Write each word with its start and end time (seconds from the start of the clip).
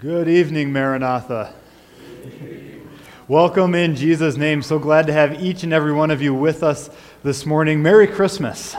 Good 0.00 0.30
evening, 0.30 0.72
Maranatha. 0.72 1.52
Welcome 3.28 3.74
in 3.74 3.94
Jesus' 3.94 4.38
name. 4.38 4.62
So 4.62 4.78
glad 4.78 5.06
to 5.08 5.12
have 5.12 5.42
each 5.42 5.62
and 5.62 5.74
every 5.74 5.92
one 5.92 6.10
of 6.10 6.22
you 6.22 6.32
with 6.32 6.62
us 6.62 6.88
this 7.22 7.44
morning. 7.44 7.82
Merry 7.82 8.06
Christmas. 8.06 8.74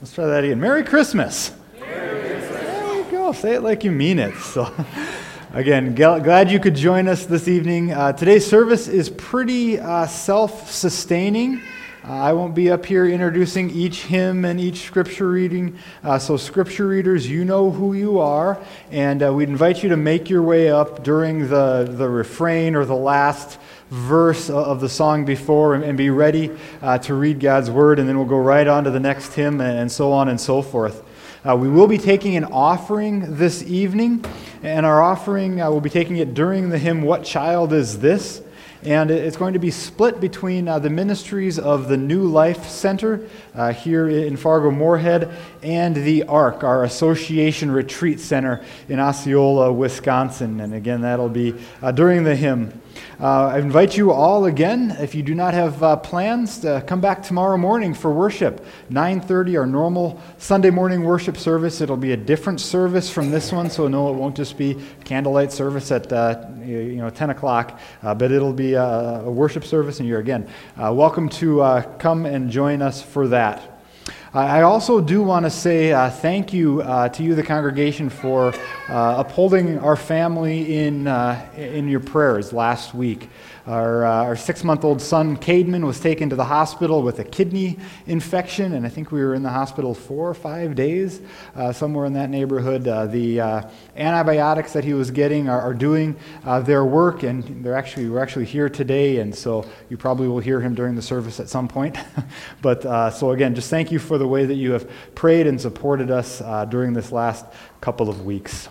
Let's 0.00 0.12
try 0.12 0.26
that 0.26 0.42
again. 0.42 0.58
Merry 0.58 0.82
Christmas. 0.82 1.52
Merry 1.78 2.38
Christmas. 2.38 2.60
There 2.60 2.96
you 2.96 3.04
go. 3.04 3.30
Say 3.30 3.54
it 3.54 3.62
like 3.62 3.84
you 3.84 3.92
mean 3.92 4.18
it. 4.18 4.34
So, 4.38 4.68
again, 5.52 5.94
glad 5.94 6.50
you 6.50 6.58
could 6.58 6.74
join 6.74 7.06
us 7.06 7.24
this 7.24 7.46
evening. 7.46 7.92
Uh, 7.92 8.12
today's 8.12 8.44
service 8.44 8.88
is 8.88 9.08
pretty 9.08 9.78
uh, 9.78 10.08
self 10.08 10.72
sustaining. 10.72 11.62
Uh, 12.08 12.12
I 12.12 12.32
won't 12.32 12.54
be 12.54 12.70
up 12.70 12.86
here 12.86 13.04
introducing 13.04 13.68
each 13.68 14.04
hymn 14.04 14.46
and 14.46 14.58
each 14.58 14.86
scripture 14.86 15.28
reading. 15.28 15.76
Uh, 16.02 16.18
so, 16.18 16.38
scripture 16.38 16.88
readers, 16.88 17.28
you 17.28 17.44
know 17.44 17.70
who 17.70 17.92
you 17.92 18.18
are, 18.18 18.58
and 18.90 19.22
uh, 19.22 19.30
we'd 19.30 19.50
invite 19.50 19.82
you 19.82 19.90
to 19.90 19.96
make 19.98 20.30
your 20.30 20.40
way 20.40 20.70
up 20.70 21.04
during 21.04 21.50
the, 21.50 21.86
the 21.86 22.08
refrain 22.08 22.74
or 22.74 22.86
the 22.86 22.96
last 22.96 23.58
verse 23.90 24.48
of 24.48 24.80
the 24.80 24.88
song 24.88 25.26
before 25.26 25.74
and, 25.74 25.84
and 25.84 25.98
be 25.98 26.08
ready 26.08 26.50
uh, 26.80 26.96
to 26.96 27.12
read 27.12 27.40
God's 27.40 27.70
word, 27.70 27.98
and 27.98 28.08
then 28.08 28.16
we'll 28.16 28.26
go 28.26 28.38
right 28.38 28.66
on 28.66 28.84
to 28.84 28.90
the 28.90 29.00
next 29.00 29.34
hymn 29.34 29.60
and 29.60 29.92
so 29.92 30.10
on 30.10 30.30
and 30.30 30.40
so 30.40 30.62
forth. 30.62 31.02
Uh, 31.46 31.54
we 31.54 31.68
will 31.68 31.86
be 31.86 31.98
taking 31.98 32.36
an 32.36 32.44
offering 32.44 33.36
this 33.36 33.62
evening, 33.64 34.24
and 34.62 34.86
our 34.86 35.02
offering, 35.02 35.60
uh, 35.60 35.70
we'll 35.70 35.82
be 35.82 35.90
taking 35.90 36.16
it 36.16 36.32
during 36.32 36.70
the 36.70 36.78
hymn, 36.78 37.02
What 37.02 37.22
Child 37.22 37.74
Is 37.74 37.98
This? 37.98 38.40
And 38.82 39.10
it's 39.10 39.36
going 39.36 39.54
to 39.54 39.58
be 39.58 39.72
split 39.72 40.20
between 40.20 40.68
uh, 40.68 40.78
the 40.78 40.90
ministries 40.90 41.58
of 41.58 41.88
the 41.88 41.96
New 41.96 42.22
Life 42.22 42.68
Center 42.68 43.28
uh, 43.58 43.72
here 43.72 44.08
in 44.08 44.36
Fargo 44.36 44.70
Moorhead 44.70 45.34
and 45.64 45.96
the 45.96 46.22
ARC, 46.24 46.62
our 46.62 46.84
Association 46.84 47.72
Retreat 47.72 48.20
Center 48.20 48.64
in 48.88 49.00
Osceola, 49.00 49.72
Wisconsin. 49.72 50.60
And 50.60 50.72
again, 50.72 51.00
that'll 51.00 51.28
be 51.28 51.54
uh, 51.82 51.90
during 51.90 52.22
the 52.22 52.36
hymn. 52.36 52.80
Uh, 53.20 53.48
I 53.48 53.58
invite 53.58 53.96
you 53.96 54.12
all 54.12 54.46
again, 54.46 54.96
if 55.00 55.14
you 55.14 55.24
do 55.24 55.34
not 55.34 55.54
have 55.54 55.82
uh, 55.82 55.96
plans, 55.96 56.58
to 56.60 56.84
come 56.86 57.00
back 57.00 57.22
tomorrow 57.22 57.56
morning 57.56 57.94
for 57.94 58.12
worship. 58.12 58.64
9.30, 58.90 59.58
our 59.58 59.66
normal 59.66 60.20
Sunday 60.38 60.70
morning 60.70 61.02
worship 61.02 61.36
service. 61.36 61.80
It'll 61.80 61.96
be 61.96 62.12
a 62.12 62.16
different 62.16 62.60
service 62.60 63.10
from 63.10 63.30
this 63.32 63.50
one, 63.50 63.70
so 63.70 63.88
no, 63.88 64.08
it 64.08 64.14
won't 64.14 64.36
just 64.36 64.56
be 64.56 64.76
candlelight 65.04 65.50
service 65.50 65.90
at 65.90 66.12
uh, 66.12 66.46
you 66.64 66.96
know 66.96 67.10
10 67.10 67.30
o'clock, 67.30 67.80
uh, 68.02 68.14
but 68.14 68.30
it'll 68.30 68.52
be 68.52 68.74
a, 68.74 69.22
worship 69.26 69.64
service, 69.64 69.98
and 70.00 70.08
you're 70.08 70.20
again 70.20 70.48
welcome 70.76 71.28
to 71.28 71.84
come 71.98 72.24
and 72.24 72.50
join 72.50 72.82
us 72.82 73.02
for 73.02 73.28
that. 73.28 73.47
I 74.34 74.60
also 74.60 75.00
do 75.00 75.22
want 75.22 75.46
to 75.46 75.50
say 75.50 75.92
uh, 75.92 76.10
thank 76.10 76.52
you 76.52 76.82
uh, 76.82 77.08
to 77.08 77.22
you, 77.22 77.34
the 77.34 77.42
congregation, 77.42 78.10
for 78.10 78.52
uh, 78.88 79.14
upholding 79.18 79.78
our 79.78 79.96
family 79.96 80.84
in, 80.86 81.06
uh, 81.06 81.48
in 81.56 81.88
your 81.88 82.00
prayers 82.00 82.52
last 82.52 82.94
week. 82.94 83.30
Our, 83.68 84.06
uh, 84.06 84.24
our 84.24 84.34
six 84.34 84.64
month 84.64 84.82
old 84.82 85.02
son, 85.02 85.36
Cademan, 85.36 85.84
was 85.84 86.00
taken 86.00 86.30
to 86.30 86.36
the 86.36 86.44
hospital 86.46 87.02
with 87.02 87.18
a 87.18 87.24
kidney 87.24 87.78
infection, 88.06 88.72
and 88.72 88.86
I 88.86 88.88
think 88.88 89.12
we 89.12 89.20
were 89.20 89.34
in 89.34 89.42
the 89.42 89.50
hospital 89.50 89.94
four 89.94 90.26
or 90.26 90.32
five 90.32 90.74
days, 90.74 91.20
uh, 91.54 91.70
somewhere 91.70 92.06
in 92.06 92.14
that 92.14 92.30
neighborhood. 92.30 92.88
Uh, 92.88 93.04
the 93.04 93.38
uh, 93.38 93.62
antibiotics 93.94 94.72
that 94.72 94.84
he 94.84 94.94
was 94.94 95.10
getting 95.10 95.50
are, 95.50 95.60
are 95.60 95.74
doing 95.74 96.16
uh, 96.46 96.60
their 96.60 96.82
work, 96.86 97.24
and 97.24 97.62
they're 97.62 97.76
actually, 97.76 98.08
we're 98.08 98.22
actually 98.22 98.46
here 98.46 98.70
today, 98.70 99.18
and 99.18 99.34
so 99.34 99.66
you 99.90 99.98
probably 99.98 100.28
will 100.28 100.40
hear 100.40 100.62
him 100.62 100.74
during 100.74 100.94
the 100.94 101.02
service 101.02 101.38
at 101.38 101.50
some 101.50 101.68
point. 101.68 101.98
but 102.62 102.86
uh, 102.86 103.10
so, 103.10 103.32
again, 103.32 103.54
just 103.54 103.68
thank 103.68 103.92
you 103.92 103.98
for 103.98 104.16
the 104.16 104.26
way 104.26 104.46
that 104.46 104.54
you 104.54 104.72
have 104.72 104.90
prayed 105.14 105.46
and 105.46 105.60
supported 105.60 106.10
us 106.10 106.38
during 106.70 106.94
this 106.94 107.12
last 107.12 107.44
couple 107.82 108.08
of 108.08 108.24
weeks. 108.24 108.70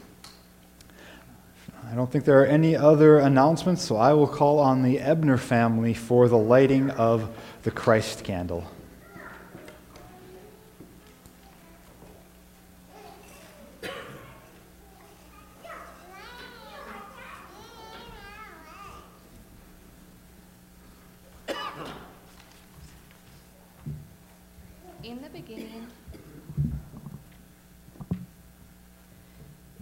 I 1.90 1.96
don't 1.96 2.12
think 2.12 2.26
there 2.26 2.42
are 2.42 2.46
any 2.46 2.76
other 2.76 3.18
announcements, 3.18 3.82
so 3.82 3.96
I 3.96 4.12
will 4.12 4.28
call 4.28 4.60
on 4.60 4.84
the 4.84 5.00
Ebner 5.00 5.38
family 5.38 5.94
for 5.94 6.28
the 6.28 6.38
lighting 6.38 6.90
of 6.90 7.30
the 7.64 7.72
Christ 7.72 8.26
candle. 8.26 8.66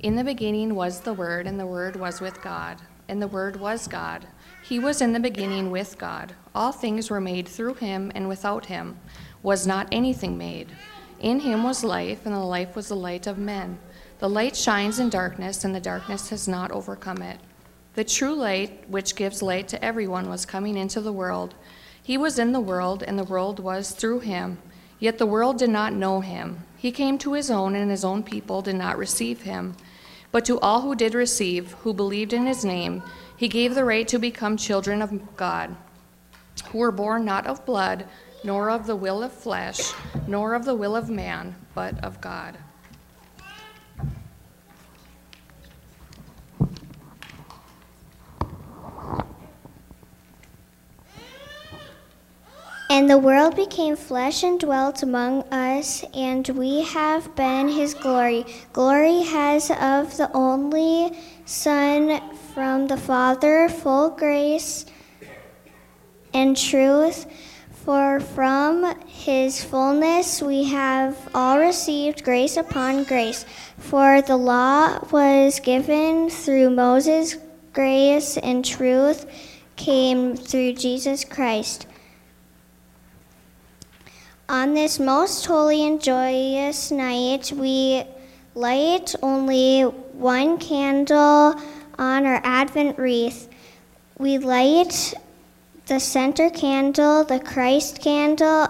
In 0.06 0.16
the 0.16 0.24
beginning 0.24 0.76
was 0.76 1.00
the 1.00 1.16
Word, 1.16 1.48
and 1.48 1.60
the 1.60 1.66
Word 1.66 1.96
was 1.96 2.22
with 2.22 2.40
God, 2.44 2.78
and 3.10 3.20
the 3.20 3.28
Word 3.28 3.60
was 3.60 3.88
God. 3.88 4.28
He 4.64 4.78
was 4.78 5.02
in 5.02 5.14
the 5.14 5.20
beginning 5.20 5.72
with 5.72 5.98
God. 5.98 6.36
All 6.54 6.72
things 6.72 7.10
were 7.10 7.20
made 7.20 7.48
through 7.48 7.74
him, 7.74 8.12
and 8.14 8.28
without 8.28 8.68
him 8.68 9.00
was 9.42 9.66
not 9.66 9.88
anything 9.92 10.38
made. 10.38 10.72
In 11.20 11.40
him 11.40 11.64
was 11.64 11.84
life, 11.84 12.24
and 12.24 12.36
the 12.36 12.40
life 12.40 12.76
was 12.76 12.90
the 12.90 12.96
light 12.96 13.26
of 13.26 13.40
men. 13.40 13.80
The 14.20 14.30
light 14.30 14.56
shines 14.56 15.00
in 15.00 15.10
darkness, 15.10 15.66
and 15.66 15.74
the 15.74 15.80
darkness 15.80 16.30
has 16.30 16.48
not 16.48 16.70
overcome 16.70 17.24
it. 17.24 17.40
The 17.96 18.04
true 18.04 18.36
light, 18.36 18.88
which 18.88 19.16
gives 19.16 19.42
light 19.42 19.68
to 19.70 19.84
everyone, 19.84 20.30
was 20.30 20.46
coming 20.46 20.78
into 20.78 21.02
the 21.02 21.12
world. 21.12 21.56
He 22.04 22.16
was 22.16 22.38
in 22.38 22.52
the 22.52 22.60
world, 22.60 23.02
and 23.02 23.18
the 23.18 23.24
world 23.24 23.60
was 23.60 23.90
through 23.90 24.20
him. 24.20 24.60
Yet 25.00 25.18
the 25.18 25.26
world 25.26 25.58
did 25.58 25.72
not 25.72 25.94
know 25.94 26.20
him. 26.20 26.60
He 26.78 26.92
came 26.92 27.18
to 27.18 27.34
his 27.34 27.50
own, 27.50 27.74
and 27.74 27.90
his 27.90 28.06
own 28.06 28.22
people 28.22 28.62
did 28.62 28.76
not 28.76 29.00
receive 29.00 29.42
him. 29.42 29.76
But 30.36 30.44
to 30.48 30.60
all 30.60 30.82
who 30.82 30.96
did 30.96 31.14
receive, 31.14 31.72
who 31.84 31.94
believed 31.94 32.34
in 32.34 32.46
his 32.46 32.66
name, 32.66 33.04
he 33.38 33.48
gave 33.48 33.74
the 33.74 33.86
right 33.86 34.06
to 34.10 34.20
become 34.20 34.58
children 34.58 35.02
of 35.02 35.38
God, 35.38 35.74
who 36.72 36.80
were 36.80 36.92
born 36.92 37.24
not 37.24 37.48
of 37.48 37.66
blood, 37.66 38.06
nor 38.44 38.70
of 38.70 38.86
the 38.86 38.98
will 38.98 39.24
of 39.24 39.32
flesh, 39.32 39.94
nor 40.28 40.54
of 40.54 40.66
the 40.66 40.76
will 40.76 40.94
of 40.94 41.10
man, 41.10 41.56
but 41.74 42.04
of 42.04 42.20
God. 42.20 42.58
And 52.88 53.10
the 53.10 53.18
world 53.18 53.56
became 53.56 53.96
flesh 53.96 54.44
and 54.44 54.60
dwelt 54.60 55.02
among 55.02 55.42
us, 55.52 56.06
and 56.14 56.48
we 56.50 56.84
have 56.84 57.36
been 57.36 57.68
his 57.68 57.96
glory. 57.96 58.46
Glory 58.74 59.24
has 59.24 59.72
of 59.72 60.16
the 60.18 60.30
only 60.34 61.18
Son 61.46 62.22
from 62.54 62.88
the 62.88 62.98
Father, 62.98 63.70
full 63.70 64.12
grace 64.12 64.86
and 66.34 66.56
truth. 66.56 67.26
For 67.86 68.20
from 68.20 68.96
his 69.08 69.64
fullness 69.64 70.42
we 70.42 70.64
have 70.66 71.18
all 71.36 71.60
received 71.60 72.24
grace 72.24 72.58
upon 72.58 73.04
grace. 73.04 73.46
For 73.78 74.22
the 74.22 74.38
law 74.38 75.00
was 75.12 75.60
given 75.60 76.30
through 76.30 76.72
Moses, 76.72 77.38
grace 77.74 78.38
and 78.38 78.66
truth 78.66 79.26
came 79.76 80.36
through 80.36 80.74
Jesus 80.74 81.26
Christ. 81.26 81.86
On 84.48 84.76
this 84.76 85.00
most 85.00 85.44
holy 85.48 85.88
and 85.88 86.00
joyous 86.00 86.92
night, 86.92 87.52
we 87.56 88.04
light 88.54 89.16
only 89.24 89.82
one 89.82 90.60
candle 90.60 91.60
on 91.98 92.26
our 92.28 92.42
Advent 92.44 93.00
wreath. 93.00 93.50
We 94.20 94.38
light 94.38 95.16
the 95.88 96.00
center 96.00 96.52
candle, 96.52 97.24
the 97.24 97.40
Christ 97.40 98.04
candle, 98.04 98.68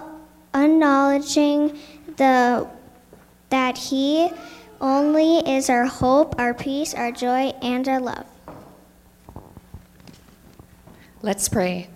acknowledging 0.53 1.77
the, 2.15 2.69
that 3.49 3.77
He 3.77 4.31
only 4.79 5.39
is 5.39 5.69
our 5.69 5.87
hope, 5.87 6.39
our 6.39 6.53
peace, 6.53 6.93
our 6.93 7.11
joy, 7.11 7.51
and 7.61 7.85
our 7.89 7.99
love. 7.99 8.25
Let's 11.21 11.49
pray. 11.49 11.89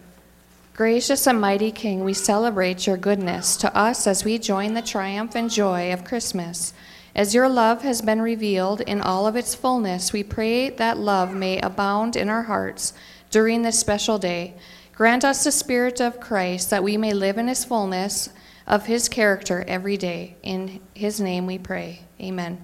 Gracious 0.80 1.28
and 1.28 1.42
mighty 1.42 1.74
King, 1.74 2.06
we 2.06 2.14
celebrate 2.14 2.88
your 2.88 2.96
goodness 2.96 3.58
to 3.58 3.78
us 3.78 4.08
as 4.08 4.24
we 4.24 4.38
join 4.38 4.76
the 4.76 4.82
triumph 4.82 5.36
and 5.36 5.50
joy 5.50 5.92
of 5.92 6.06
Christmas. 6.06 6.74
As 7.14 7.36
your 7.36 7.50
love 7.50 7.82
has 7.82 8.02
been 8.02 8.22
revealed 8.22 8.80
in 8.80 9.02
all 9.02 9.28
of 9.28 9.36
its 9.36 9.54
fullness, 9.54 10.14
we 10.14 10.24
pray 10.24 10.70
that 10.70 10.98
love 10.98 11.34
may 11.34 11.60
abound 11.60 12.16
in 12.16 12.30
our 12.30 12.44
hearts 12.44 12.94
during 13.30 13.62
this 13.62 13.78
special 13.78 14.18
day. 14.18 14.54
Grant 14.94 15.26
us 15.26 15.44
the 15.44 15.52
Spirit 15.52 16.00
of 16.00 16.22
Christ 16.22 16.70
that 16.70 16.82
we 16.82 16.96
may 16.96 17.12
live 17.12 17.38
in 17.38 17.50
his 17.50 17.66
fullness 17.66 18.30
of 18.66 18.86
his 18.86 19.10
character 19.10 19.66
every 19.68 19.98
day. 19.98 20.38
In 20.44 20.80
his 20.94 21.20
name 21.20 21.46
we 21.46 21.58
pray. 21.58 22.04
Amen. 22.22 22.64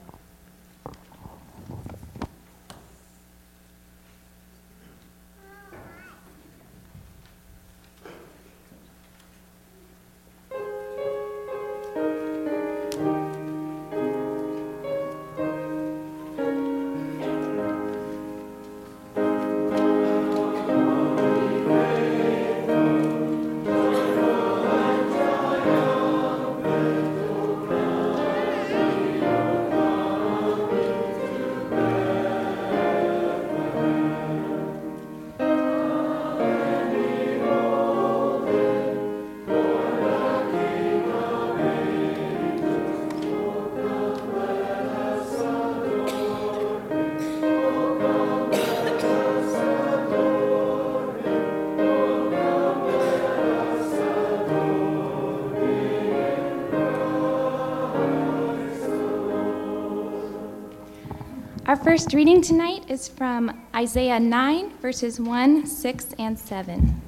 First 61.85 62.15
reading 62.15 62.41
tonight 62.41 62.83
is 62.89 63.07
from 63.07 63.61
Isaiah 63.75 64.19
9, 64.19 64.75
verses 64.79 65.19
1, 65.19 65.67
6, 65.67 66.07
and 66.17 66.39
7. 66.39 66.99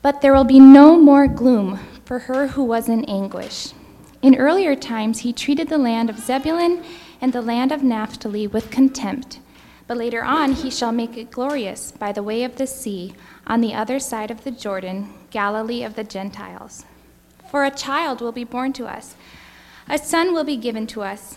But 0.00 0.22
there 0.22 0.32
will 0.32 0.44
be 0.44 0.58
no 0.58 0.96
more 0.96 1.28
gloom 1.28 1.78
for 2.06 2.20
her 2.20 2.46
who 2.46 2.64
was 2.64 2.88
in 2.88 3.04
anguish. 3.04 3.74
In 4.22 4.36
earlier 4.36 4.74
times, 4.74 5.18
he 5.18 5.34
treated 5.34 5.68
the 5.68 5.76
land 5.76 6.08
of 6.08 6.18
Zebulun 6.18 6.82
and 7.20 7.34
the 7.34 7.42
land 7.42 7.70
of 7.70 7.82
Naphtali 7.82 8.46
with 8.46 8.70
contempt. 8.70 9.38
But 9.86 9.98
later 9.98 10.24
on, 10.24 10.54
he 10.54 10.70
shall 10.70 10.90
make 10.90 11.18
it 11.18 11.30
glorious 11.30 11.92
by 11.92 12.10
the 12.10 12.22
way 12.22 12.44
of 12.44 12.56
the 12.56 12.66
sea, 12.66 13.12
on 13.46 13.60
the 13.60 13.74
other 13.74 13.98
side 13.98 14.30
of 14.30 14.44
the 14.44 14.50
Jordan, 14.50 15.12
Galilee 15.30 15.82
of 15.82 15.94
the 15.94 16.04
Gentiles. 16.04 16.86
For 17.50 17.66
a 17.66 17.70
child 17.70 18.22
will 18.22 18.32
be 18.32 18.44
born 18.44 18.72
to 18.72 18.86
us, 18.86 19.14
a 19.86 19.98
son 19.98 20.32
will 20.32 20.44
be 20.44 20.56
given 20.56 20.86
to 20.86 21.02
us 21.02 21.36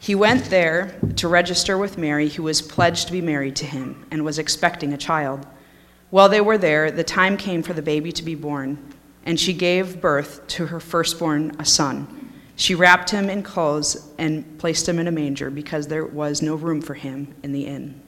He 0.00 0.14
went 0.14 0.44
there 0.46 0.98
to 1.16 1.28
register 1.28 1.76
with 1.76 1.98
Mary, 1.98 2.28
who 2.28 2.44
was 2.44 2.62
pledged 2.62 3.06
to 3.06 3.12
be 3.12 3.20
married 3.20 3.56
to 3.56 3.66
him 3.66 4.06
and 4.10 4.24
was 4.24 4.38
expecting 4.38 4.92
a 4.92 4.98
child. 4.98 5.46
While 6.10 6.28
they 6.28 6.40
were 6.40 6.58
there, 6.58 6.90
the 6.90 7.04
time 7.04 7.36
came 7.36 7.62
for 7.62 7.74
the 7.74 7.82
baby 7.82 8.12
to 8.12 8.22
be 8.22 8.34
born, 8.34 8.78
and 9.26 9.38
she 9.38 9.52
gave 9.52 10.00
birth 10.00 10.46
to 10.48 10.66
her 10.66 10.80
firstborn, 10.80 11.56
a 11.58 11.64
son. 11.64 12.32
She 12.56 12.74
wrapped 12.74 13.10
him 13.10 13.28
in 13.28 13.42
clothes 13.42 14.10
and 14.18 14.58
placed 14.58 14.88
him 14.88 14.98
in 14.98 15.06
a 15.06 15.12
manger 15.12 15.50
because 15.50 15.86
there 15.86 16.06
was 16.06 16.42
no 16.42 16.54
room 16.54 16.80
for 16.80 16.94
him 16.94 17.34
in 17.42 17.52
the 17.52 17.66
inn. 17.66 18.00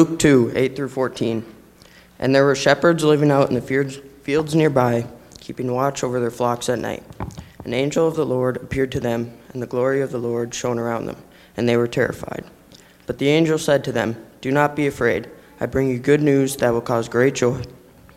Luke 0.00 0.18
2 0.18 0.52
8 0.54 0.76
through 0.76 0.88
14. 0.88 1.44
And 2.18 2.34
there 2.34 2.46
were 2.46 2.54
shepherds 2.54 3.04
living 3.04 3.30
out 3.30 3.50
in 3.50 3.54
the 3.54 3.60
fields, 3.60 4.54
nearby, 4.54 5.04
keeping 5.40 5.74
watch 5.74 6.02
over 6.02 6.18
their 6.18 6.30
flocks 6.30 6.70
at 6.70 6.78
night. 6.78 7.02
An 7.66 7.74
angel 7.74 8.08
of 8.08 8.16
the 8.16 8.24
Lord 8.24 8.56
appeared 8.56 8.90
to 8.92 9.00
them, 9.00 9.36
and 9.52 9.60
the 9.60 9.66
glory 9.66 10.00
of 10.00 10.10
the 10.10 10.16
Lord 10.16 10.54
shone 10.54 10.78
around 10.78 11.04
them, 11.04 11.18
and 11.54 11.68
they 11.68 11.76
were 11.76 11.86
terrified. 11.86 12.46
But 13.04 13.18
the 13.18 13.28
angel 13.28 13.58
said 13.58 13.84
to 13.84 13.92
them, 13.92 14.16
Do 14.40 14.50
not 14.50 14.74
be 14.74 14.86
afraid. 14.86 15.28
I 15.60 15.66
bring 15.66 15.90
you 15.90 15.98
good 15.98 16.22
news 16.22 16.56
that 16.56 16.72
will 16.72 16.80
cause 16.80 17.10
great 17.10 17.34
joy, 17.34 17.62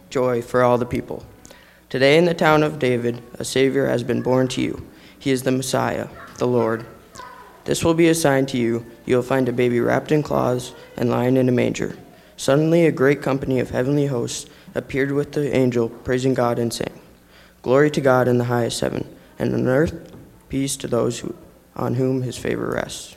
joy 0.10 0.42
for 0.42 0.64
all 0.64 0.78
the 0.78 0.86
people. 0.86 1.26
Today 1.90 2.18
in 2.18 2.24
the 2.24 2.34
town 2.34 2.64
of 2.64 2.80
David, 2.80 3.22
a 3.34 3.44
Savior 3.44 3.88
has 3.88 4.04
been 4.04 4.22
born 4.22 4.48
to 4.48 4.62
you. 4.62 4.88
He 5.20 5.32
is 5.32 5.44
the 5.44 5.52
Messiah, 5.52 6.08
the 6.38 6.48
Lord. 6.48 6.86
This 7.66 7.84
will 7.84 7.94
be 7.94 8.10
a 8.10 8.16
sign 8.16 8.46
to 8.48 8.58
you. 8.58 8.86
You 9.06 9.16
will 9.16 9.24
find 9.24 9.48
a 9.48 9.54
baby 9.54 9.80
wrapped 9.80 10.12
in 10.12 10.24
cloths 10.24 10.74
and 10.98 11.10
lying 11.10 11.38
in 11.38 11.48
a 11.48 11.52
manger. 11.52 11.98
Suddenly, 12.36 12.86
a 12.86 12.92
great 12.92 13.22
company 13.22 13.60
of 13.60 13.70
heavenly 13.70 14.08
hosts 14.08 14.50
appeared 14.76 15.12
with 15.12 15.32
the 15.32 15.56
angel, 15.56 15.90
praising 15.90 16.34
God 16.34 16.60
and 16.60 16.74
saying, 16.74 17.00
Glory 17.62 17.90
to 17.92 18.02
God 18.02 18.28
in 18.28 18.38
the 18.38 18.46
highest 18.46 18.82
heaven, 18.82 19.08
and 19.40 19.54
on 19.54 19.68
earth 19.68 20.12
peace 20.50 20.76
to 20.78 20.88
those 20.88 21.20
who, 21.20 21.34
on 21.76 21.96
whom 21.96 22.22
his 22.22 22.38
favor 22.38 22.72
rests. 22.72 23.16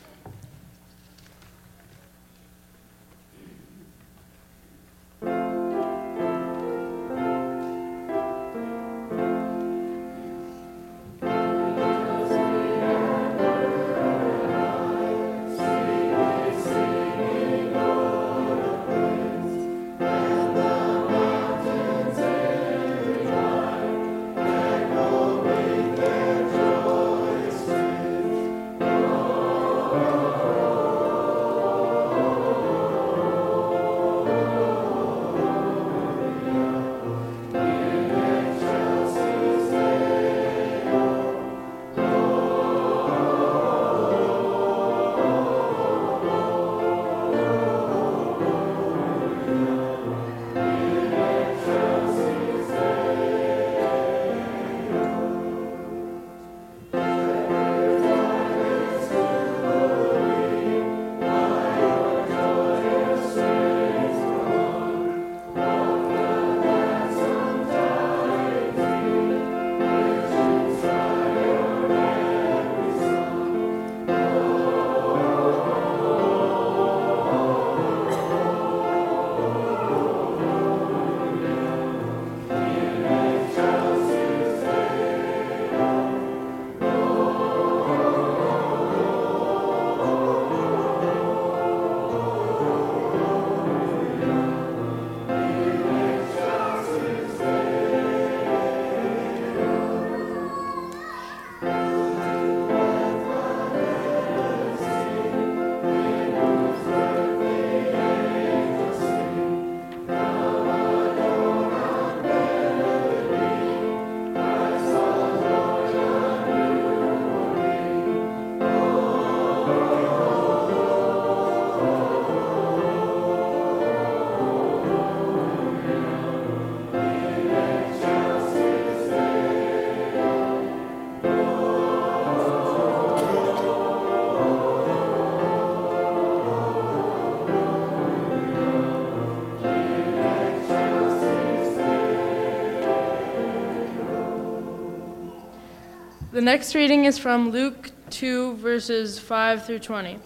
Next 146.47 146.77
reading 146.77 147.07
is 147.07 147.19
from 147.19 147.51
Luke 147.51 147.91
2, 148.11 148.55
verses 148.59 149.19
5 149.19 149.67
through 149.67 149.81
20. 149.81 150.21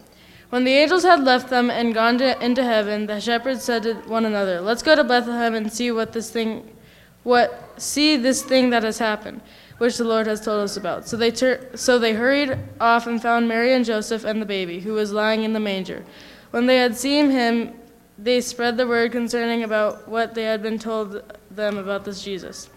When 0.51 0.65
the 0.65 0.73
angels 0.73 1.03
had 1.03 1.25
left 1.25 1.49
them 1.49 1.71
and 1.71 1.95
gone 1.95 2.19
to, 2.19 2.39
into 2.45 2.63
heaven, 2.63 3.07
the 3.07 3.23
shepherds 3.23 3.65
said 3.65 3.85
to 3.85 3.95
one 4.07 4.27
another, 4.27 4.61
"Let's 4.61 4.83
go 4.83 4.95
to 4.95 5.03
Bethlehem 5.03 5.55
and 5.55 5.73
see 5.73 5.91
what 5.91 6.13
this 6.13 6.29
thing, 6.29 6.77
what 7.23 7.73
see 7.79 8.19
this 8.19 8.43
thing 8.43 8.69
that 8.69 8.83
has 8.83 8.99
happened, 8.99 9.41
which 9.79 9.97
the 9.97 10.05
Lord 10.05 10.27
has 10.27 10.45
told 10.45 10.61
us 10.63 10.77
about." 10.77 11.09
So 11.09 11.17
they 11.17 11.31
tur- 11.31 11.67
so 11.75 11.99
they 11.99 12.13
hurried 12.13 12.59
off 12.79 13.07
and 13.07 13.23
found 13.23 13.49
Mary 13.49 13.73
and 13.73 13.83
Joseph 13.83 14.23
and 14.25 14.43
the 14.43 14.47
baby, 14.47 14.81
who 14.81 14.93
was 14.93 15.13
lying 15.13 15.43
in 15.43 15.55
the 15.55 15.61
manger. 15.61 16.05
When 16.51 16.67
they 16.67 16.77
had 16.77 16.99
seen 16.99 17.31
him, 17.31 17.73
they 18.19 18.43
spread 18.43 18.77
the 18.77 18.87
word 18.87 19.11
concerning 19.13 19.63
about 19.63 20.07
what 20.07 20.35
they 20.35 20.45
had 20.45 20.63
been 20.63 20.79
told 20.79 21.23
them 21.51 21.79
about 21.79 22.05
this 22.05 22.23
Jesus. 22.23 22.69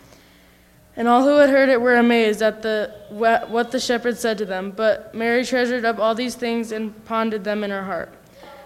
And 0.96 1.08
all 1.08 1.24
who 1.24 1.38
had 1.38 1.50
heard 1.50 1.70
it 1.70 1.82
were 1.82 1.96
amazed 1.96 2.42
at 2.42 2.62
the, 2.62 2.94
what 3.10 3.72
the 3.72 3.80
shepherds 3.80 4.20
said 4.20 4.38
to 4.38 4.46
them. 4.46 4.72
But 4.72 5.16
Mary 5.16 5.44
treasured 5.44 5.86
up 5.86 5.98
all 6.00 6.14
these 6.14 6.36
things 6.36 6.72
and 6.72 7.04
pondered 7.06 7.44
them 7.44 7.64
in 7.64 7.72
her 7.72 7.84
heart. 7.84 8.14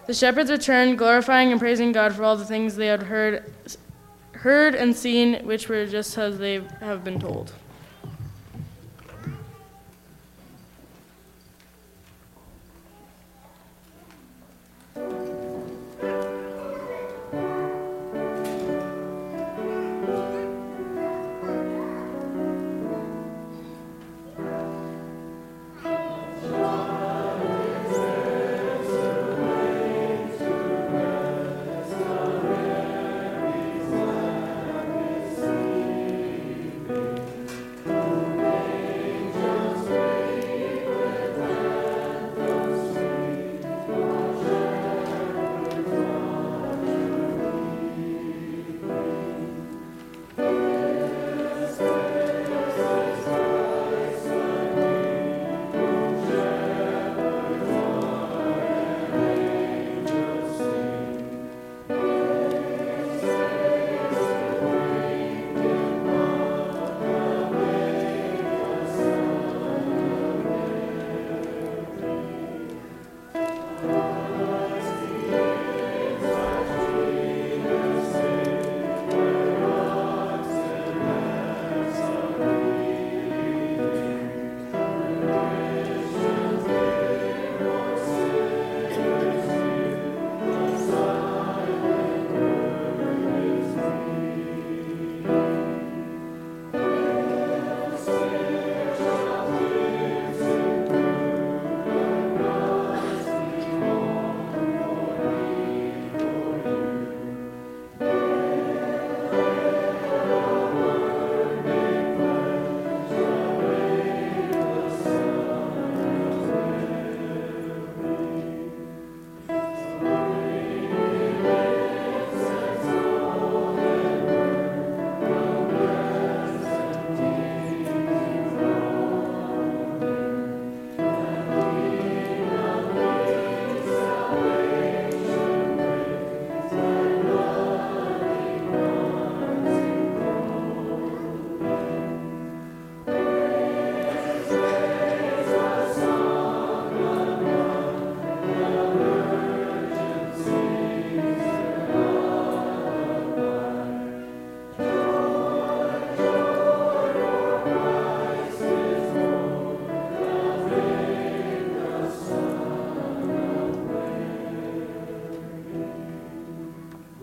The 0.08 0.14
shepherds 0.14 0.50
returned, 0.52 0.98
glorifying 0.98 1.52
and 1.52 1.60
praising 1.60 1.92
God 1.92 2.14
for 2.14 2.24
all 2.24 2.36
the 2.36 2.46
things 2.46 2.76
they 2.76 2.88
had 2.88 3.04
heard, 3.04 3.54
heard 4.32 4.76
and 4.76 4.96
seen, 4.96 5.46
which 5.46 5.70
were 5.70 5.86
just 5.86 6.18
as 6.18 6.38
they 6.38 6.62
have 6.80 7.04
been 7.04 7.20
told. 7.20 7.54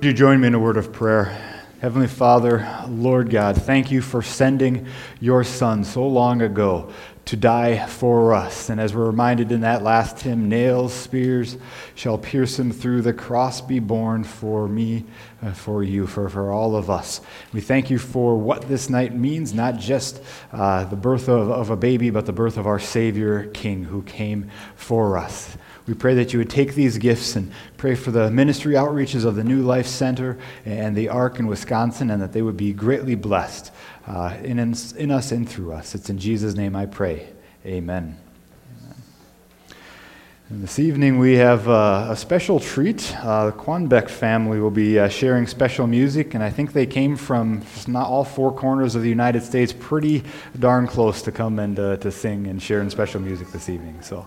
Would 0.05 0.11
you 0.11 0.19
join 0.19 0.43
me 0.43 0.49
in 0.49 0.55
a 0.55 0.59
word 0.59 0.77
of 0.77 0.93
prayer? 0.93 1.35
Heavenly 1.81 2.09
Father, 2.09 2.85
Lord 2.91 3.31
God, 3.31 3.57
thank 3.57 3.91
you 3.91 4.03
for 4.03 4.21
sending 4.21 4.87
your 5.19 5.45
Son 5.45 5.83
so 5.83 6.07
long 6.07 6.43
ago 6.43 6.93
to 7.25 7.37
die 7.37 7.87
for 7.87 8.35
us. 8.35 8.69
And 8.69 8.79
as 8.79 8.95
we're 8.95 9.07
reminded 9.07 9.51
in 9.51 9.63
that 9.63 9.83
last 9.83 10.21
hymn, 10.21 10.47
nails, 10.47 10.93
spears 10.93 11.57
shall 11.95 12.19
pierce 12.19 12.59
him 12.59 12.71
through, 12.71 13.01
the 13.01 13.15
cross 13.15 13.63
be 13.63 13.79
borne 13.79 14.25
for 14.25 14.69
me, 14.69 15.07
uh, 15.41 15.53
for 15.53 15.83
you, 15.83 16.07
for, 16.07 16.29
for 16.29 16.53
all 16.53 16.77
of 16.77 16.91
us. 16.91 17.23
We 17.55 17.63
thank 17.63 17.89
you 17.89 17.99
for 17.99 18.37
what 18.37 18.69
this 18.69 18.91
night 18.91 19.17
means, 19.17 19.55
not 19.55 19.79
just 19.79 20.21
uh, 20.53 20.85
the 20.85 20.97
birth 20.97 21.31
of, 21.31 21.51
of 21.51 21.71
a 21.71 21.77
baby, 21.77 22.11
but 22.11 22.27
the 22.27 22.33
birth 22.35 22.59
of 22.59 22.67
our 22.67 22.79
Savior 22.79 23.47
King 23.55 23.85
who 23.85 24.03
came 24.03 24.51
for 24.77 25.17
us. 25.17 25.57
We 25.87 25.93
pray 25.93 26.15
that 26.15 26.33
you 26.33 26.39
would 26.39 26.49
take 26.49 26.75
these 26.75 26.97
gifts 26.97 27.37
and 27.37 27.53
pray 27.77 27.95
for 27.95 28.11
the 28.11 28.31
ministry 28.31 28.75
outreaches 28.75 29.27
of 29.27 29.35
the 29.35 29.45
New 29.45 29.63
Life 29.63 29.87
Center 29.87 30.39
and 30.65 30.97
the 30.97 31.11
ARC 31.11 31.39
in 31.39 31.47
Wisconsin, 31.47 32.11
and 32.11 32.23
that 32.23 32.33
they 32.33 32.41
would 32.41 32.57
be 32.57 32.73
greatly 32.73 33.15
blessed 33.15 33.71
uh, 34.07 34.35
in, 34.43 34.59
in 34.59 35.11
us 35.11 35.31
and 35.31 35.47
through 35.47 35.75
us. 35.75 35.95
It's 35.95 36.09
in 36.09 36.17
Jesus' 36.17 36.55
name 36.55 36.75
I 36.75 36.87
pray. 36.87 37.29
Amen. 37.67 38.19
And 40.49 40.63
this 40.63 40.79
evening 40.79 41.19
we 41.19 41.35
have 41.35 41.69
uh, 41.69 42.09
a 42.11 42.17
special 42.17 42.61
treat. 42.61 43.15
Uh, 43.19 43.47
the 43.47 43.53
Quanbeck 43.53 44.09
family 44.09 44.61
will 44.61 44.71
be 44.71 44.99
uh, 44.99 45.09
sharing 45.09 45.47
special 45.47 45.87
music, 45.87 46.33
and 46.33 46.43
I 46.43 46.49
think 46.49 46.73
they 46.73 46.87
came 46.87 47.15
from 47.15 47.63
not 47.87 48.07
all 48.07 48.25
four 48.25 48.53
corners 48.53 48.95
of 48.95 49.03
the 49.03 49.09
United 49.11 49.43
States, 49.43 49.75
pretty 49.79 50.23
darn 50.59 50.87
close 50.87 51.21
to 51.23 51.33
come 51.33 51.59
and 51.59 51.79
uh, 51.79 51.97
to 51.99 52.11
sing 52.11 52.47
and 52.47 52.63
share 52.63 52.81
in 52.81 52.89
special 52.89 53.21
music 53.21 53.49
this 53.53 53.69
evening. 53.69 54.01
So. 54.01 54.27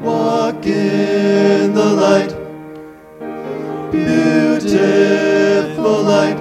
Walk 0.00 0.64
in 0.64 1.74
the 1.74 1.84
light, 1.84 2.34
beautiful 3.92 6.02
light. 6.02 6.38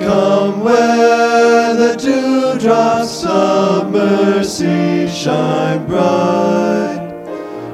Come 0.00 0.64
where 0.64 1.74
the 1.74 1.96
dewdrops 1.96 3.26
of 3.26 3.92
mercy 3.92 5.06
shine 5.08 5.84
bright, 5.86 7.12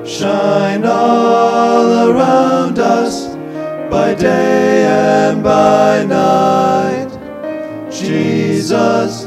shine 0.04 0.84
all 0.84 2.10
around 2.10 2.80
us 2.80 3.28
by 3.88 4.14
day 4.14 4.84
and 4.86 5.44
by 5.44 6.04
night. 6.04 7.10
Jesus, 7.92 9.23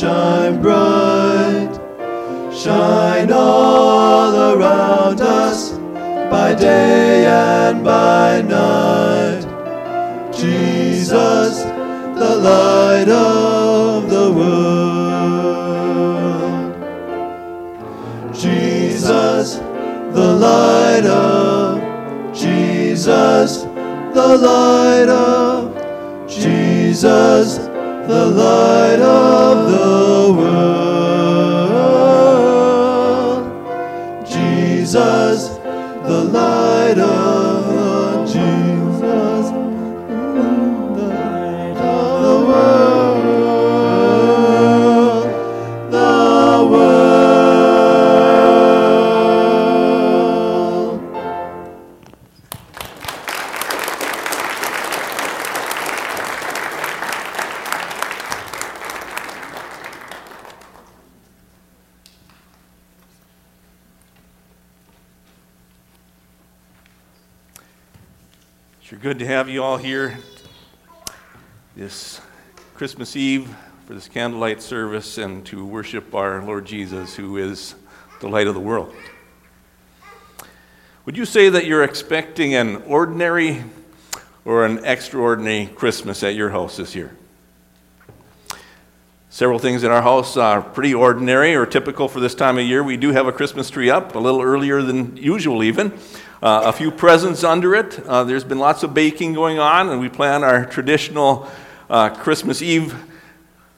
shine 0.00 0.62
bright, 0.62 1.78
shine 2.50 3.30
all 3.30 4.34
around 4.54 5.20
us 5.20 5.72
by 6.30 6.54
day 6.54 7.26
and 7.26 7.84
by 7.84 8.40
night. 8.40 9.44
Jesus, 10.32 11.64
the 12.18 12.34
light 12.48 13.10
of 13.10 14.08
the 14.08 14.32
world. 14.32 15.60
Jesus, 18.32 19.56
the 20.14 20.32
light 20.48 21.04
of 21.04 21.78
Jesus, 22.34 23.64
the 24.14 24.38
light 24.48 25.10
of 25.10 25.76
Jesus, 26.26 27.58
the 28.08 28.26
light 28.34 29.00
of 29.00 29.29
have 69.40 69.48
you 69.48 69.64
all 69.64 69.78
here 69.78 70.18
this 71.74 72.20
Christmas 72.74 73.16
Eve 73.16 73.48
for 73.86 73.94
this 73.94 74.06
candlelight 74.06 74.60
service 74.60 75.16
and 75.16 75.46
to 75.46 75.64
worship 75.64 76.14
our 76.14 76.44
Lord 76.44 76.66
Jesus, 76.66 77.14
who 77.14 77.38
is 77.38 77.74
the 78.20 78.28
light 78.28 78.48
of 78.48 78.52
the 78.52 78.60
world. 78.60 78.94
Would 81.06 81.16
you 81.16 81.24
say 81.24 81.48
that 81.48 81.64
you're 81.64 81.84
expecting 81.84 82.54
an 82.54 82.82
ordinary 82.82 83.64
or 84.44 84.66
an 84.66 84.84
extraordinary 84.84 85.68
Christmas 85.68 86.22
at 86.22 86.34
your 86.34 86.50
house 86.50 86.76
this 86.76 86.94
year? 86.94 87.16
Several 89.30 89.58
things 89.58 89.84
in 89.84 89.90
our 89.90 90.02
house 90.02 90.36
are 90.36 90.60
pretty 90.60 90.92
ordinary 90.92 91.54
or 91.54 91.64
typical 91.64 92.08
for 92.08 92.20
this 92.20 92.34
time 92.34 92.58
of 92.58 92.64
year. 92.64 92.82
We 92.82 92.98
do 92.98 93.12
have 93.12 93.26
a 93.26 93.32
Christmas 93.32 93.70
tree 93.70 93.88
up 93.88 94.14
a 94.14 94.18
little 94.18 94.42
earlier 94.42 94.82
than 94.82 95.16
usual, 95.16 95.62
even. 95.62 95.98
Uh, 96.42 96.62
a 96.64 96.72
few 96.72 96.90
presents 96.90 97.44
under 97.44 97.74
it. 97.74 98.00
Uh, 98.06 98.24
there's 98.24 98.44
been 98.44 98.58
lots 98.58 98.82
of 98.82 98.94
baking 98.94 99.34
going 99.34 99.58
on, 99.58 99.90
and 99.90 100.00
we 100.00 100.08
plan 100.08 100.42
our 100.42 100.64
traditional 100.64 101.46
uh, 101.90 102.08
Christmas 102.08 102.62
Eve 102.62 102.94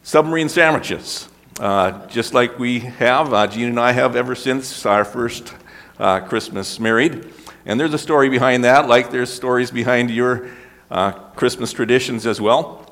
submarine 0.05 0.49
sandwiches, 0.49 1.29
uh, 1.59 2.07
just 2.07 2.35
like 2.35 2.61
we 2.61 2.79
have. 2.79 3.35
Uh, 3.35 3.49
Jean 3.49 3.71
and 3.71 3.81
I 3.81 3.91
have 3.91 4.15
ever 4.15 4.37
since 4.37 4.87
our 4.87 5.05
first 5.05 5.53
uh, 5.99 6.21
Christmas 6.21 6.79
married. 6.79 7.33
And 7.67 7.81
there's 7.81 7.95
a 7.95 7.99
story 7.99 8.29
behind 8.29 8.63
that, 8.63 8.87
like 8.87 9.11
there's 9.11 9.33
stories 9.33 9.73
behind 9.73 10.13
your 10.13 10.49
uh, 10.89 11.11
Christmas 11.35 11.73
traditions 11.73 12.27
as 12.27 12.41
well. 12.41 12.89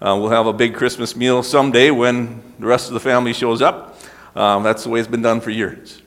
Uh, 0.00 0.18
we'll 0.18 0.30
have 0.30 0.48
a 0.48 0.52
big 0.52 0.74
Christmas 0.74 1.14
meal 1.14 1.44
someday 1.44 1.92
when 1.92 2.42
the 2.58 2.66
rest 2.66 2.88
of 2.88 2.94
the 2.94 3.00
family 3.00 3.32
shows 3.32 3.62
up. 3.62 4.00
Um, 4.34 4.64
that's 4.64 4.82
the 4.82 4.88
way 4.90 4.98
it's 4.98 5.08
been 5.08 5.22
done 5.22 5.40
for 5.40 5.50
years. 5.50 6.02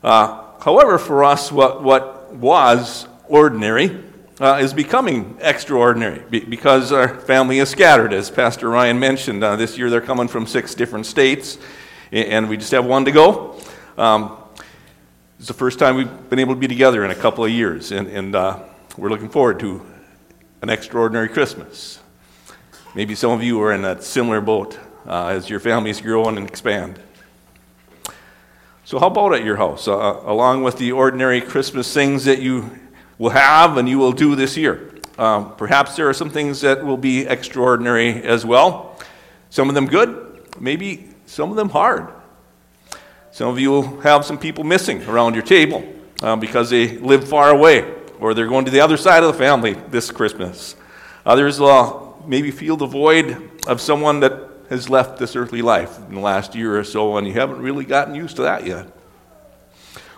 Uh, 0.00 0.44
however, 0.60 0.96
for 0.96 1.24
us, 1.24 1.50
what, 1.50 1.82
what 1.82 2.15
was 2.40 3.06
ordinary 3.28 4.02
uh, 4.40 4.58
is 4.60 4.74
becoming 4.74 5.36
extraordinary 5.40 6.22
because 6.28 6.92
our 6.92 7.08
family 7.20 7.58
is 7.58 7.70
scattered, 7.70 8.12
as 8.12 8.30
Pastor 8.30 8.68
Ryan 8.68 8.98
mentioned. 8.98 9.42
Uh, 9.42 9.56
this 9.56 9.78
year 9.78 9.88
they're 9.88 10.00
coming 10.00 10.28
from 10.28 10.46
six 10.46 10.74
different 10.74 11.06
states, 11.06 11.58
and 12.12 12.48
we 12.48 12.56
just 12.56 12.70
have 12.72 12.84
one 12.84 13.04
to 13.06 13.12
go. 13.12 13.58
Um, 13.96 14.36
it's 15.38 15.48
the 15.48 15.54
first 15.54 15.78
time 15.78 15.96
we've 15.96 16.30
been 16.30 16.38
able 16.38 16.54
to 16.54 16.60
be 16.60 16.68
together 16.68 17.04
in 17.04 17.10
a 17.10 17.14
couple 17.14 17.44
of 17.44 17.50
years, 17.50 17.92
and, 17.92 18.08
and 18.08 18.34
uh, 18.34 18.60
we're 18.96 19.10
looking 19.10 19.28
forward 19.28 19.58
to 19.60 19.84
an 20.62 20.68
extraordinary 20.68 21.28
Christmas. 21.28 22.00
Maybe 22.94 23.14
some 23.14 23.30
of 23.30 23.42
you 23.42 23.60
are 23.62 23.72
in 23.72 23.82
that 23.82 24.02
similar 24.02 24.40
boat 24.40 24.78
uh, 25.06 25.28
as 25.28 25.48
your 25.48 25.60
families 25.60 26.00
grow 26.00 26.26
and 26.26 26.38
expand. 26.38 26.98
So, 28.86 29.00
how 29.00 29.08
about 29.08 29.34
at 29.34 29.42
your 29.42 29.56
house? 29.56 29.88
Uh, 29.88 30.22
along 30.26 30.62
with 30.62 30.78
the 30.78 30.92
ordinary 30.92 31.40
Christmas 31.40 31.92
things 31.92 32.24
that 32.26 32.40
you 32.40 32.70
will 33.18 33.30
have 33.30 33.78
and 33.78 33.88
you 33.88 33.98
will 33.98 34.12
do 34.12 34.36
this 34.36 34.56
year, 34.56 34.94
um, 35.18 35.56
perhaps 35.56 35.96
there 35.96 36.08
are 36.08 36.14
some 36.14 36.30
things 36.30 36.60
that 36.60 36.84
will 36.84 36.96
be 36.96 37.26
extraordinary 37.26 38.22
as 38.22 38.46
well. 38.46 38.96
Some 39.50 39.68
of 39.68 39.74
them 39.74 39.86
good, 39.86 40.40
maybe 40.60 41.08
some 41.26 41.50
of 41.50 41.56
them 41.56 41.68
hard. 41.68 42.06
Some 43.32 43.48
of 43.48 43.58
you 43.58 43.72
will 43.72 44.00
have 44.02 44.24
some 44.24 44.38
people 44.38 44.62
missing 44.62 45.02
around 45.08 45.34
your 45.34 45.42
table 45.42 45.84
uh, 46.22 46.36
because 46.36 46.70
they 46.70 46.96
live 46.98 47.26
far 47.28 47.50
away 47.50 47.92
or 48.20 48.34
they're 48.34 48.46
going 48.46 48.66
to 48.66 48.70
the 48.70 48.82
other 48.82 48.96
side 48.96 49.24
of 49.24 49.32
the 49.32 49.38
family 49.38 49.72
this 49.90 50.12
Christmas. 50.12 50.76
Others 51.24 51.58
will 51.58 52.22
maybe 52.24 52.52
feel 52.52 52.76
the 52.76 52.86
void 52.86 53.50
of 53.66 53.80
someone 53.80 54.20
that 54.20 54.55
has 54.70 54.88
left 54.88 55.18
this 55.18 55.36
earthly 55.36 55.62
life 55.62 55.98
in 56.08 56.14
the 56.14 56.20
last 56.20 56.54
year 56.54 56.78
or 56.78 56.84
so, 56.84 57.16
and 57.16 57.26
you 57.26 57.34
haven't 57.34 57.60
really 57.60 57.84
gotten 57.84 58.14
used 58.14 58.36
to 58.36 58.42
that 58.42 58.66
yet. 58.66 58.86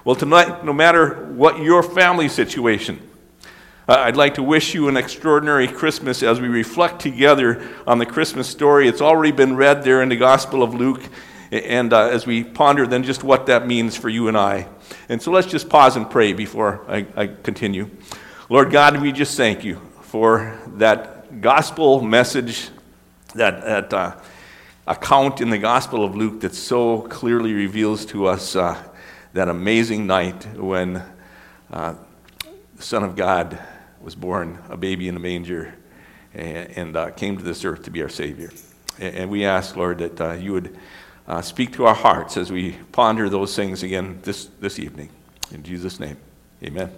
Well, 0.04 0.16
tonight, 0.16 0.64
no 0.64 0.72
matter 0.72 1.26
what 1.34 1.58
your 1.58 1.82
family 1.82 2.28
situation, 2.28 3.00
uh, 3.88 3.96
I'd 3.98 4.16
like 4.16 4.34
to 4.34 4.42
wish 4.42 4.74
you 4.74 4.88
an 4.88 4.96
extraordinary 4.96 5.68
Christmas 5.68 6.22
as 6.22 6.40
we 6.40 6.48
reflect 6.48 7.00
together 7.00 7.66
on 7.86 7.98
the 7.98 8.06
Christmas 8.06 8.48
story. 8.48 8.88
It's 8.88 9.00
already 9.00 9.32
been 9.32 9.56
read 9.56 9.82
there 9.82 10.02
in 10.02 10.08
the 10.08 10.16
Gospel 10.16 10.62
of 10.62 10.74
Luke 10.74 11.02
and 11.50 11.92
uh, 11.92 12.08
as 12.08 12.26
we 12.26 12.44
ponder 12.44 12.86
then 12.86 13.02
just 13.02 13.24
what 13.24 13.46
that 13.46 13.66
means 13.66 13.96
for 13.96 14.08
you 14.08 14.28
and 14.28 14.36
I. 14.36 14.68
And 15.08 15.20
so 15.20 15.30
let's 15.30 15.46
just 15.46 15.68
pause 15.68 15.96
and 15.96 16.08
pray 16.08 16.32
before 16.32 16.84
I, 16.88 17.06
I 17.16 17.26
continue. 17.28 17.90
Lord 18.48 18.70
God, 18.70 19.00
we 19.00 19.12
just 19.12 19.36
thank 19.36 19.64
you 19.64 19.80
for 20.02 20.58
that 20.76 21.40
gospel 21.40 22.00
message, 22.00 22.70
that, 23.34 23.62
that 23.62 23.92
uh, 23.92 24.16
account 24.88 25.42
in 25.42 25.50
the 25.50 25.58
Gospel 25.58 26.02
of 26.02 26.16
Luke 26.16 26.40
that 26.40 26.54
so 26.54 27.02
clearly 27.02 27.52
reveals 27.52 28.06
to 28.06 28.26
us 28.26 28.56
uh, 28.56 28.82
that 29.34 29.48
amazing 29.48 30.06
night 30.06 30.46
when 30.56 31.02
uh, 31.70 31.94
the 32.74 32.82
Son 32.82 33.04
of 33.04 33.14
God 33.14 33.58
was 34.00 34.14
born, 34.14 34.58
a 34.70 34.78
baby 34.78 35.06
in 35.06 35.14
a 35.14 35.20
manger, 35.20 35.74
and, 36.32 36.70
and 36.70 36.96
uh, 36.96 37.10
came 37.10 37.36
to 37.36 37.44
this 37.44 37.66
earth 37.66 37.82
to 37.82 37.90
be 37.90 38.02
our 38.02 38.08
Savior. 38.08 38.50
And, 38.98 39.14
and 39.14 39.30
we 39.30 39.44
ask, 39.44 39.76
Lord, 39.76 39.98
that 39.98 40.20
uh, 40.20 40.32
you 40.32 40.54
would 40.54 40.78
uh, 41.26 41.42
speak 41.42 41.74
to 41.74 41.84
our 41.84 41.94
hearts 41.94 42.38
as 42.38 42.50
we 42.50 42.72
ponder 42.92 43.28
those 43.28 43.54
things 43.54 43.82
again 43.82 44.20
this, 44.22 44.46
this 44.58 44.78
evening. 44.78 45.10
In 45.52 45.62
Jesus' 45.62 46.00
name, 46.00 46.16
amen. 46.64 46.90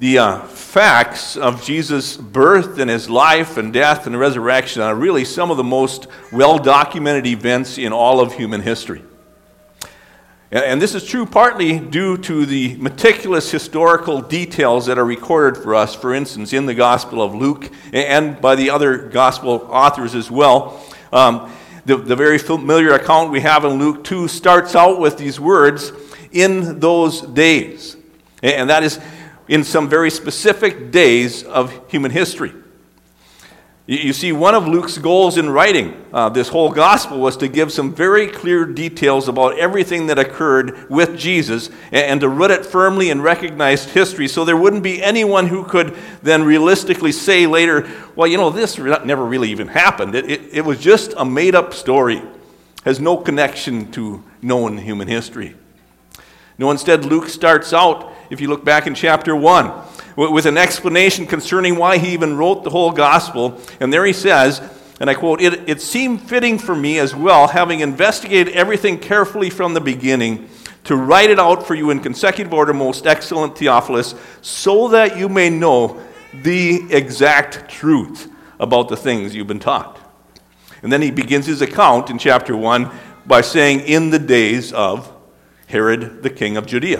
The 0.00 0.16
uh, 0.16 0.40
facts 0.46 1.36
of 1.36 1.62
Jesus' 1.62 2.16
birth 2.16 2.78
and 2.78 2.88
his 2.88 3.10
life 3.10 3.58
and 3.58 3.70
death 3.70 4.06
and 4.06 4.18
resurrection 4.18 4.80
are 4.80 4.94
really 4.94 5.26
some 5.26 5.50
of 5.50 5.58
the 5.58 5.62
most 5.62 6.06
well 6.32 6.58
documented 6.58 7.26
events 7.26 7.76
in 7.76 7.92
all 7.92 8.18
of 8.18 8.32
human 8.32 8.62
history. 8.62 9.02
And 10.50 10.80
this 10.80 10.94
is 10.94 11.04
true 11.04 11.26
partly 11.26 11.78
due 11.78 12.16
to 12.16 12.46
the 12.46 12.76
meticulous 12.76 13.50
historical 13.50 14.22
details 14.22 14.86
that 14.86 14.96
are 14.96 15.04
recorded 15.04 15.62
for 15.62 15.74
us, 15.74 15.94
for 15.94 16.14
instance, 16.14 16.54
in 16.54 16.64
the 16.64 16.74
Gospel 16.74 17.20
of 17.20 17.34
Luke 17.34 17.70
and 17.92 18.40
by 18.40 18.54
the 18.54 18.70
other 18.70 18.96
Gospel 18.96 19.68
authors 19.68 20.14
as 20.14 20.30
well. 20.30 20.82
Um, 21.12 21.52
the, 21.84 21.98
the 21.98 22.16
very 22.16 22.38
familiar 22.38 22.94
account 22.94 23.30
we 23.30 23.40
have 23.40 23.66
in 23.66 23.72
Luke 23.72 24.02
2 24.04 24.28
starts 24.28 24.74
out 24.74 24.98
with 24.98 25.18
these 25.18 25.38
words, 25.38 25.92
in 26.32 26.80
those 26.80 27.20
days. 27.20 27.98
And 28.42 28.70
that 28.70 28.82
is 28.82 28.98
in 29.50 29.64
some 29.64 29.88
very 29.88 30.10
specific 30.10 30.92
days 30.92 31.42
of 31.42 31.90
human 31.90 32.12
history. 32.12 32.54
You 33.84 34.12
see, 34.12 34.30
one 34.30 34.54
of 34.54 34.68
Luke's 34.68 34.96
goals 34.96 35.36
in 35.36 35.50
writing 35.50 36.06
uh, 36.12 36.28
this 36.28 36.48
whole 36.48 36.70
gospel 36.70 37.18
was 37.18 37.36
to 37.38 37.48
give 37.48 37.72
some 37.72 37.92
very 37.92 38.28
clear 38.28 38.64
details 38.64 39.26
about 39.26 39.58
everything 39.58 40.06
that 40.06 40.20
occurred 40.20 40.88
with 40.88 41.18
Jesus 41.18 41.66
and, 41.86 42.06
and, 42.06 42.20
to 42.20 42.28
root 42.28 42.52
it 42.52 42.64
firmly 42.64 43.10
in 43.10 43.20
recognized 43.20 43.88
history 43.88 44.28
so 44.28 44.44
there 44.44 44.56
wouldn't 44.56 44.84
be 44.84 45.02
anyone 45.02 45.48
who 45.48 45.64
could 45.64 45.96
then 46.22 46.44
realistically 46.44 47.10
say 47.10 47.48
later, 47.48 47.90
well, 48.14 48.28
you 48.28 48.36
know, 48.36 48.50
this 48.50 48.78
never 48.78 49.24
really 49.24 49.50
even 49.50 49.66
happened. 49.66 50.14
It, 50.14 50.30
it, 50.30 50.40
it 50.52 50.64
was 50.64 50.78
just 50.78 51.12
a 51.16 51.24
made 51.24 51.56
up 51.56 51.74
story, 51.74 52.22
has 52.84 53.00
no 53.00 53.16
connection 53.16 53.90
to 53.92 54.22
known 54.40 54.78
human 54.78 55.08
history. 55.08 55.56
No, 56.60 56.70
instead, 56.70 57.06
Luke 57.06 57.30
starts 57.30 57.72
out, 57.72 58.12
if 58.28 58.38
you 58.38 58.48
look 58.48 58.66
back 58.66 58.86
in 58.86 58.94
chapter 58.94 59.34
1, 59.34 59.72
with 60.14 60.44
an 60.44 60.58
explanation 60.58 61.26
concerning 61.26 61.76
why 61.76 61.96
he 61.96 62.12
even 62.12 62.36
wrote 62.36 62.64
the 62.64 62.70
whole 62.70 62.92
gospel. 62.92 63.58
And 63.80 63.90
there 63.90 64.04
he 64.04 64.12
says, 64.12 64.60
and 65.00 65.08
I 65.08 65.14
quote, 65.14 65.40
it, 65.40 65.66
it 65.66 65.80
seemed 65.80 66.20
fitting 66.20 66.58
for 66.58 66.76
me 66.76 66.98
as 66.98 67.16
well, 67.16 67.48
having 67.48 67.80
investigated 67.80 68.52
everything 68.52 68.98
carefully 68.98 69.48
from 69.48 69.72
the 69.72 69.80
beginning, 69.80 70.50
to 70.84 70.96
write 70.96 71.30
it 71.30 71.38
out 71.38 71.66
for 71.66 71.74
you 71.74 71.88
in 71.88 72.00
consecutive 72.00 72.52
order, 72.52 72.74
most 72.74 73.06
excellent 73.06 73.56
Theophilus, 73.56 74.14
so 74.42 74.88
that 74.88 75.16
you 75.16 75.30
may 75.30 75.48
know 75.48 75.98
the 76.42 76.82
exact 76.90 77.70
truth 77.70 78.30
about 78.58 78.90
the 78.90 78.98
things 78.98 79.34
you've 79.34 79.46
been 79.46 79.60
taught. 79.60 79.98
And 80.82 80.92
then 80.92 81.00
he 81.00 81.10
begins 81.10 81.46
his 81.46 81.62
account 81.62 82.10
in 82.10 82.18
chapter 82.18 82.54
1 82.54 82.90
by 83.24 83.40
saying, 83.40 83.80
In 83.80 84.10
the 84.10 84.18
days 84.18 84.74
of 84.74 85.10
Herod 85.70 86.22
the 86.22 86.30
king 86.30 86.56
of 86.56 86.66
Judea. 86.66 86.98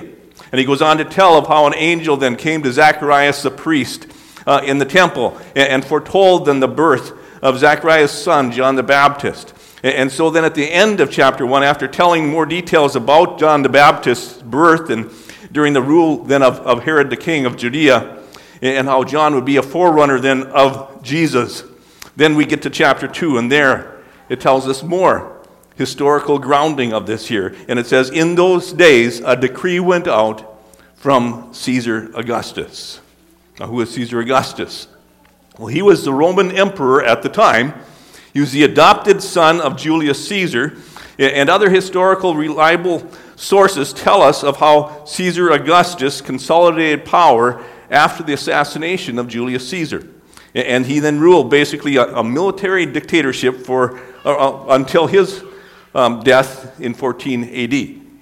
And 0.53 0.59
he 0.59 0.65
goes 0.65 0.81
on 0.81 0.99
to 0.99 1.05
tell 1.05 1.37
of 1.37 1.47
how 1.47 1.67
an 1.67 1.75
angel 1.77 2.17
then 2.17 2.37
came 2.37 2.63
to 2.63 2.73
Zacharias 2.73 3.43
the 3.43 3.51
priest 3.51 4.07
uh, 4.47 4.63
in 4.65 4.79
the 4.79 4.85
temple 4.85 5.39
and, 5.55 5.85
foretold 5.85 6.47
then 6.47 6.61
the 6.61 6.69
birth 6.69 7.13
of 7.43 7.59
Zacharias' 7.59 8.13
son, 8.13 8.53
John 8.53 8.77
the 8.77 8.83
Baptist. 8.83 9.55
And, 9.83 9.95
and 9.95 10.13
so 10.13 10.31
then 10.31 10.45
at 10.45 10.55
the 10.55 10.71
end 10.71 11.01
of 11.01 11.11
chapter 11.11 11.45
1, 11.45 11.63
after 11.63 11.87
telling 11.87 12.29
more 12.29 12.47
details 12.47 12.97
about 12.97 13.39
John 13.39 13.63
the 13.63 13.69
Baptist's 13.69 14.41
birth 14.43 14.91
and 14.91 15.11
during 15.53 15.73
the 15.73 15.83
rule 15.83 16.25
then 16.25 16.43
of, 16.43 16.61
of 16.61 16.85
Herod 16.85 17.11
the 17.11 17.17
king 17.17 17.47
of 17.47 17.57
Judea, 17.57 18.19
and 18.63 18.87
how 18.87 19.05
John 19.05 19.35
would 19.35 19.45
be 19.45 19.57
a 19.57 19.63
forerunner 19.63 20.21
then 20.21 20.45
of 20.49 21.03
Jesus, 21.03 21.65
then 22.15 22.35
we 22.35 22.45
get 22.45 22.63
to 22.63 22.71
chapter 22.71 23.09
2, 23.09 23.39
and 23.39 23.51
there 23.51 24.01
it 24.29 24.41
tells 24.41 24.69
us 24.69 24.83
more 24.83 25.40
historical 25.81 26.39
grounding 26.39 26.93
of 26.93 27.07
this 27.07 27.27
here. 27.27 27.57
And 27.67 27.79
it 27.79 27.87
says, 27.87 28.11
In 28.11 28.35
those 28.35 28.71
days, 28.71 29.21
a 29.21 29.35
decree 29.35 29.81
went 29.81 30.07
out 30.07 30.63
from 30.95 31.49
Caesar 31.55 32.11
Augustus. 32.15 33.01
Now, 33.59 33.67
who 33.67 33.81
is 33.81 33.91
Caesar 33.95 34.21
Augustus? 34.21 34.89
Well, 35.59 35.69
he 35.69 35.81
was 35.81 36.05
the 36.05 36.13
Roman 36.13 36.53
emperor 36.53 37.03
at 37.03 37.23
the 37.23 37.31
time. 37.31 37.73
He 38.35 38.41
was 38.41 38.53
the 38.53 38.63
adopted 38.63 39.23
son 39.23 39.59
of 39.63 39.79
Julius 39.79 40.29
Caesar. 40.29 40.77
And 41.19 41.49
other 41.49 41.71
historical 41.71 42.35
reliable 42.35 43.09
sources 43.37 43.95
tell 43.95 44.21
us 44.21 44.45
of 44.45 44.59
how 44.59 45.07
Caesar 45.07 45.51
Augustus 45.51 46.21
consolidated 46.21 47.07
power 47.07 47.65
after 47.91 48.23
the 48.23 48.35
assassination 48.35 49.19
of 49.19 49.29
Julius 49.29 49.67
Caesar. 49.71 50.07
And 50.55 50.85
he 50.85 50.99
then 50.99 51.21
ruled 51.21 51.49
basically 51.49 51.97
a, 51.97 52.05
a 52.17 52.25
military 52.25 52.85
dictatorship 52.85 53.65
for, 53.65 53.99
uh, 54.27 54.35
uh 54.35 54.67
until 54.75 55.07
his 55.07 55.43
um, 55.95 56.23
death 56.23 56.81
in 56.81 56.95
14 56.95 57.45
AD. 57.45 57.75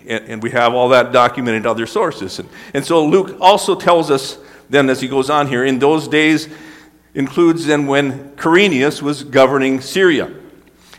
And, 0.07 0.25
and, 0.29 0.43
we 0.43 0.51
have 0.51 0.75
all 0.75 0.89
that 0.89 1.12
documented 1.12 1.62
in 1.62 1.66
other 1.66 1.87
sources. 1.87 2.39
And, 2.39 2.49
and 2.73 2.85
so 2.85 3.05
Luke 3.05 3.37
also 3.41 3.75
tells 3.75 4.11
us, 4.11 4.39
then 4.71 4.89
as 4.89 5.01
he 5.01 5.09
goes 5.09 5.29
on 5.29 5.49
here, 5.49 5.64
in 5.64 5.79
those 5.79 6.09
days 6.09 6.49
includes 7.14 7.66
then 7.66 7.87
when 7.87 8.31
Quirinius 8.37 9.03
was 9.03 9.25
governing 9.25 9.81
Syria. 9.81 10.33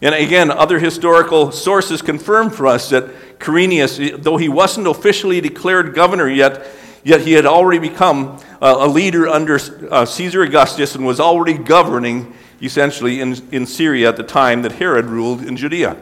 And 0.01 0.15
again, 0.15 0.51
other 0.51 0.79
historical 0.79 1.51
sources 1.51 2.01
confirm 2.01 2.49
for 2.49 2.67
us 2.67 2.89
that 2.89 3.39
Quirinius, 3.39 4.21
though 4.21 4.37
he 4.37 4.49
wasn't 4.49 4.87
officially 4.87 5.41
declared 5.41 5.93
governor 5.93 6.29
yet, 6.29 6.67
yet 7.03 7.21
he 7.21 7.33
had 7.33 7.45
already 7.45 7.79
become 7.79 8.39
a 8.61 8.87
leader 8.87 9.27
under 9.27 9.59
uh, 9.89 10.05
Caesar 10.05 10.43
Augustus 10.43 10.95
and 10.95 11.05
was 11.05 11.19
already 11.19 11.57
governing 11.57 12.33
essentially 12.61 13.21
in, 13.21 13.35
in 13.51 13.65
Syria 13.65 14.09
at 14.09 14.17
the 14.17 14.23
time 14.23 14.61
that 14.63 14.73
Herod 14.73 15.05
ruled 15.05 15.43
in 15.43 15.55
Judea. 15.55 15.97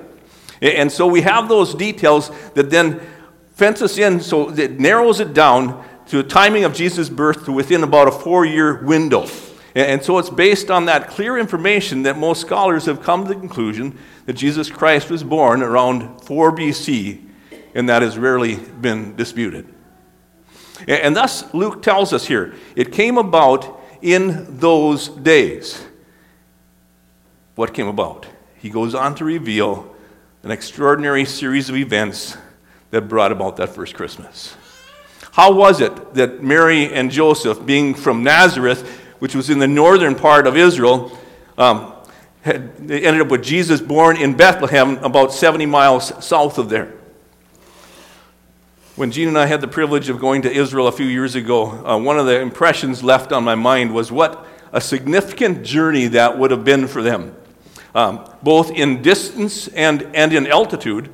And 0.61 0.91
so 0.91 1.07
we 1.07 1.21
have 1.21 1.49
those 1.49 1.75
details 1.75 2.31
that 2.53 2.69
then 2.69 2.99
fence 3.53 3.81
us 3.81 3.97
in, 3.97 4.19
so 4.19 4.49
it 4.49 4.79
narrows 4.79 5.19
it 5.19 5.33
down 5.33 5.83
to 6.07 6.17
the 6.17 6.27
timing 6.27 6.63
of 6.63 6.73
Jesus' 6.73 7.09
birth 7.09 7.45
to 7.45 7.51
within 7.51 7.83
about 7.83 8.07
a 8.07 8.11
four 8.11 8.45
year 8.45 8.83
window. 8.83 9.27
And 9.75 10.01
so 10.03 10.17
it's 10.17 10.29
based 10.29 10.71
on 10.71 10.85
that 10.85 11.07
clear 11.07 11.37
information 11.37 12.03
that 12.03 12.17
most 12.17 12.41
scholars 12.41 12.85
have 12.85 13.03
come 13.03 13.27
to 13.27 13.33
the 13.33 13.39
conclusion 13.39 13.97
that 14.25 14.33
Jesus 14.33 14.71
Christ 14.71 15.11
was 15.11 15.23
born 15.23 15.61
around 15.61 16.21
4 16.21 16.51
BC, 16.55 17.23
and 17.75 17.87
that 17.87 18.01
has 18.01 18.17
rarely 18.17 18.55
been 18.55 19.15
disputed. 19.15 19.71
And 20.87 21.15
thus, 21.15 21.53
Luke 21.53 21.83
tells 21.83 22.11
us 22.11 22.25
here 22.25 22.55
it 22.75 22.91
came 22.91 23.19
about 23.19 23.79
in 24.01 24.57
those 24.57 25.09
days. 25.09 25.85
What 27.53 27.73
came 27.73 27.87
about? 27.87 28.25
He 28.57 28.69
goes 28.69 28.95
on 28.95 29.13
to 29.15 29.25
reveal 29.25 29.95
an 30.47 30.51
extraordinary 30.51 31.25
series 31.25 31.67
of 31.67 31.75
events 31.75 32.37
that 32.91 33.09
brought 33.09 33.33
about 33.33 33.57
that 33.57 33.67
first 33.67 33.93
Christmas. 33.93 34.55
How 35.33 35.51
was 35.51 35.81
it 35.81 36.13
that 36.13 36.41
Mary 36.41 36.93
and 36.93 37.11
Joseph, 37.11 37.65
being 37.65 37.93
from 37.93 38.23
Nazareth, 38.23 38.89
which 39.19 39.35
was 39.35 39.49
in 39.49 39.59
the 39.59 39.67
northern 39.67 40.15
part 40.15 40.47
of 40.47 40.55
Israel, 40.55 41.11
um, 41.57 41.91
had, 42.43 42.61
ended 42.79 43.19
up 43.19 43.27
with 43.27 43.43
Jesus 43.43 43.81
born 43.81 44.15
in 44.15 44.37
Bethlehem, 44.37 44.95
about 45.03 45.33
70 45.33 45.65
miles 45.65 46.13
south 46.25 46.57
of 46.57 46.69
there? 46.69 46.93
When 48.95 49.11
Jean 49.11 49.27
and 49.27 49.37
I 49.37 49.47
had 49.47 49.59
the 49.59 49.67
privilege 49.67 50.07
of 50.07 50.17
going 50.17 50.43
to 50.43 50.49
Israel 50.49 50.87
a 50.87 50.93
few 50.93 51.07
years 51.07 51.35
ago, 51.35 51.85
uh, 51.85 51.97
one 51.97 52.17
of 52.17 52.25
the 52.25 52.39
impressions 52.39 53.03
left 53.03 53.33
on 53.33 53.43
my 53.43 53.55
mind 53.55 53.93
was 53.93 54.13
what 54.13 54.47
a 54.71 54.79
significant 54.79 55.65
journey 55.65 56.07
that 56.07 56.39
would 56.39 56.51
have 56.51 56.63
been 56.63 56.87
for 56.87 57.01
them 57.01 57.35
um, 57.97 58.23
both 58.43 58.69
in 58.69 59.01
distance 59.01 59.67
and, 59.69 60.03
and 60.13 60.31
in 60.31 60.45
altitude. 60.45 61.09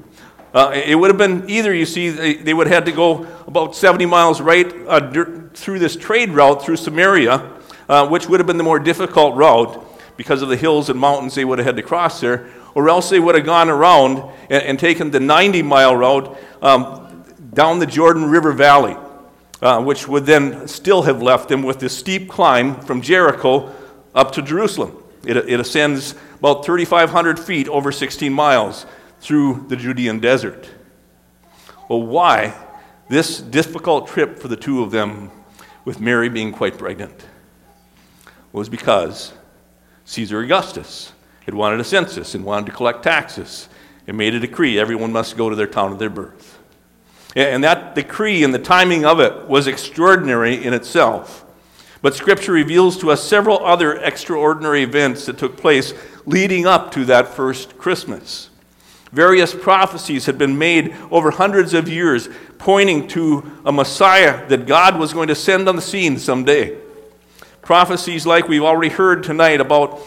Uh, 0.53 0.71
it 0.73 0.95
would 0.95 1.09
have 1.09 1.17
been 1.17 1.49
either, 1.49 1.73
you 1.73 1.85
see, 1.85 2.09
they, 2.09 2.33
they 2.33 2.53
would 2.53 2.67
have 2.67 2.83
had 2.83 2.85
to 2.85 2.91
go 2.91 3.25
about 3.47 3.73
70 3.73 4.05
miles 4.05 4.41
right 4.41 4.71
uh, 4.87 5.49
through 5.53 5.79
this 5.79 5.95
trade 5.95 6.31
route 6.31 6.61
through 6.61 6.75
Samaria, 6.75 7.49
uh, 7.87 8.07
which 8.09 8.27
would 8.27 8.41
have 8.41 8.47
been 8.47 8.57
the 8.57 8.65
more 8.65 8.79
difficult 8.79 9.35
route 9.35 9.81
because 10.17 10.41
of 10.41 10.49
the 10.49 10.57
hills 10.57 10.89
and 10.89 10.99
mountains 10.99 11.35
they 11.35 11.45
would 11.45 11.57
have 11.57 11.65
had 11.65 11.77
to 11.77 11.81
cross 11.81 12.19
there, 12.19 12.49
or 12.75 12.89
else 12.89 13.09
they 13.09 13.19
would 13.19 13.35
have 13.35 13.45
gone 13.45 13.69
around 13.69 14.17
and, 14.49 14.63
and 14.63 14.77
taken 14.77 15.09
the 15.09 15.21
90 15.21 15.61
mile 15.61 15.95
route 15.95 16.37
um, 16.61 17.23
down 17.53 17.79
the 17.79 17.87
Jordan 17.87 18.29
River 18.29 18.51
Valley, 18.51 18.97
uh, 19.61 19.81
which 19.81 20.05
would 20.09 20.25
then 20.25 20.67
still 20.67 21.03
have 21.03 21.21
left 21.21 21.47
them 21.47 21.63
with 21.63 21.79
this 21.79 21.97
steep 21.97 22.29
climb 22.29 22.75
from 22.81 23.01
Jericho 23.01 23.73
up 24.13 24.33
to 24.33 24.41
Jerusalem. 24.41 25.02
It, 25.25 25.37
it 25.37 25.59
ascends 25.59 26.15
about 26.39 26.65
3,500 26.65 27.39
feet 27.39 27.67
over 27.67 27.91
16 27.91 28.31
miles 28.33 28.85
through 29.19 29.65
the 29.69 29.75
Judean 29.75 30.19
desert. 30.19 30.69
Well, 31.89 32.01
why 32.01 32.55
this 33.09 33.39
difficult 33.39 34.07
trip 34.07 34.39
for 34.39 34.47
the 34.47 34.55
two 34.55 34.83
of 34.83 34.91
them, 34.91 35.31
with 35.85 35.99
Mary 35.99 36.29
being 36.29 36.51
quite 36.51 36.77
pregnant? 36.77 37.25
Was 38.51 38.69
because 38.69 39.33
Caesar 40.05 40.41
Augustus 40.41 41.13
had 41.45 41.53
wanted 41.53 41.79
a 41.79 41.83
census 41.83 42.35
and 42.35 42.45
wanted 42.45 42.67
to 42.67 42.71
collect 42.71 43.03
taxes 43.03 43.67
and 44.07 44.17
made 44.17 44.33
a 44.33 44.39
decree 44.39 44.79
everyone 44.79 45.11
must 45.11 45.37
go 45.37 45.49
to 45.49 45.55
their 45.55 45.67
town 45.67 45.91
of 45.91 45.99
their 45.99 46.09
birth. 46.09 46.59
And 47.35 47.63
that 47.63 47.95
decree 47.95 48.43
and 48.43 48.53
the 48.53 48.59
timing 48.59 49.05
of 49.05 49.19
it 49.19 49.47
was 49.47 49.67
extraordinary 49.67 50.63
in 50.63 50.73
itself. 50.73 51.42
But 52.03 52.15
Scripture 52.15 52.51
reveals 52.51 52.97
to 52.97 53.11
us 53.11 53.23
several 53.23 53.65
other 53.65 53.95
extraordinary 53.95 54.83
events 54.83 55.25
that 55.25 55.37
took 55.37 55.55
place 55.55 55.93
leading 56.25 56.67
up 56.67 56.91
to 56.91 57.05
that 57.05 57.29
first 57.29 57.77
Christmas. 57.77 58.49
Various 59.13 59.55
prophecies 59.55 60.25
had 60.25 60.37
been 60.37 60.57
made 60.57 60.93
over 61.09 61.31
hundreds 61.31 61.73
of 61.73 61.87
years 61.87 62.27
pointing 62.57 63.07
to 63.09 63.49
a 63.65 63.71
Messiah 63.71 64.45
that 64.49 64.67
God 64.67 64.99
was 64.99 65.13
going 65.13 65.29
to 65.29 65.35
send 65.35 65.69
on 65.69 65.77
the 65.77 65.81
scene 65.81 66.17
someday. 66.17 66.77
Prophecies 67.61 68.25
like 68.25 68.49
we've 68.49 68.63
already 68.63 68.93
heard 68.93 69.23
tonight 69.23 69.61
about 69.61 70.01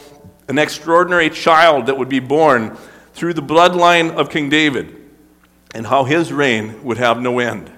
an 0.48 0.58
extraordinary 0.58 1.30
child 1.30 1.86
that 1.86 1.96
would 1.96 2.10
be 2.10 2.20
born 2.20 2.76
through 3.14 3.32
the 3.32 3.40
bloodline 3.40 4.10
of 4.10 4.28
King 4.28 4.50
David 4.50 4.94
and 5.74 5.86
how 5.86 6.04
his 6.04 6.30
reign 6.30 6.84
would 6.84 6.98
have 6.98 7.22
no 7.22 7.38
end. 7.38 7.72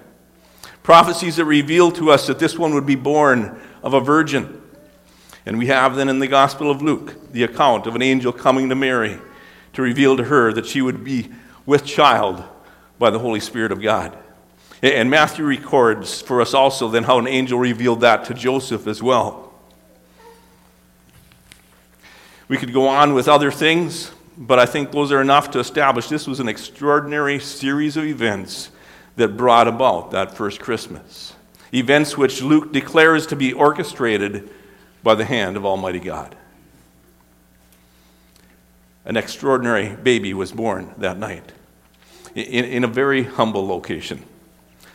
Prophecies 0.83 1.37
that 1.37 1.45
reveal 1.45 1.89
to 1.93 2.11
us 2.11 2.27
that 2.27 2.39
this 2.39 2.59
one 2.59 2.73
would 2.73 2.85
be 2.85 2.95
born 2.95 3.61
of 3.83 3.93
a 3.93 3.99
virgin. 3.99 4.61
And 5.45 5.57
we 5.57 5.67
have 5.67 5.95
then 5.95 6.09
in 6.09 6.19
the 6.19 6.27
Gospel 6.27 6.69
of 6.69 6.81
Luke 6.81 7.31
the 7.31 7.43
account 7.43 7.87
of 7.87 7.95
an 7.95 8.01
angel 8.01 8.31
coming 8.31 8.69
to 8.69 8.75
Mary 8.75 9.17
to 9.73 9.81
reveal 9.81 10.17
to 10.17 10.23
her 10.25 10.53
that 10.53 10.65
she 10.65 10.81
would 10.81 11.03
be 11.03 11.29
with 11.65 11.85
child 11.85 12.43
by 12.97 13.09
the 13.09 13.19
Holy 13.19 13.39
Spirit 13.39 13.71
of 13.71 13.81
God. 13.81 14.17
And 14.81 15.09
Matthew 15.09 15.45
records 15.45 16.21
for 16.21 16.41
us 16.41 16.53
also 16.53 16.89
then 16.89 17.03
how 17.03 17.19
an 17.19 17.27
angel 17.27 17.59
revealed 17.59 18.01
that 18.01 18.25
to 18.25 18.33
Joseph 18.33 18.87
as 18.87 19.03
well. 19.03 19.53
We 22.47 22.57
could 22.57 22.73
go 22.73 22.87
on 22.87 23.13
with 23.13 23.27
other 23.27 23.51
things, 23.51 24.11
but 24.37 24.57
I 24.57 24.65
think 24.65 24.91
those 24.91 25.11
are 25.11 25.21
enough 25.21 25.51
to 25.51 25.59
establish 25.59 26.07
this 26.07 26.27
was 26.27 26.39
an 26.39 26.47
extraordinary 26.47 27.39
series 27.39 27.97
of 27.97 28.05
events 28.05 28.71
that 29.17 29.37
brought 29.37 29.67
about 29.67 30.11
that 30.11 30.35
first 30.35 30.59
Christmas 30.59 31.35
events 31.73 32.17
which 32.17 32.41
Luke 32.41 32.71
declares 32.71 33.27
to 33.27 33.35
be 33.35 33.53
orchestrated 33.53 34.49
by 35.03 35.15
the 35.15 35.25
hand 35.25 35.57
of 35.57 35.65
Almighty 35.65 35.99
God. 35.99 36.35
An 39.05 39.17
extraordinary 39.17 39.95
baby 39.95 40.33
was 40.33 40.51
born 40.51 40.93
that 40.97 41.17
night 41.17 41.51
in, 42.35 42.65
in 42.65 42.83
a 42.83 42.87
very 42.87 43.23
humble 43.23 43.65
location. 43.65 44.23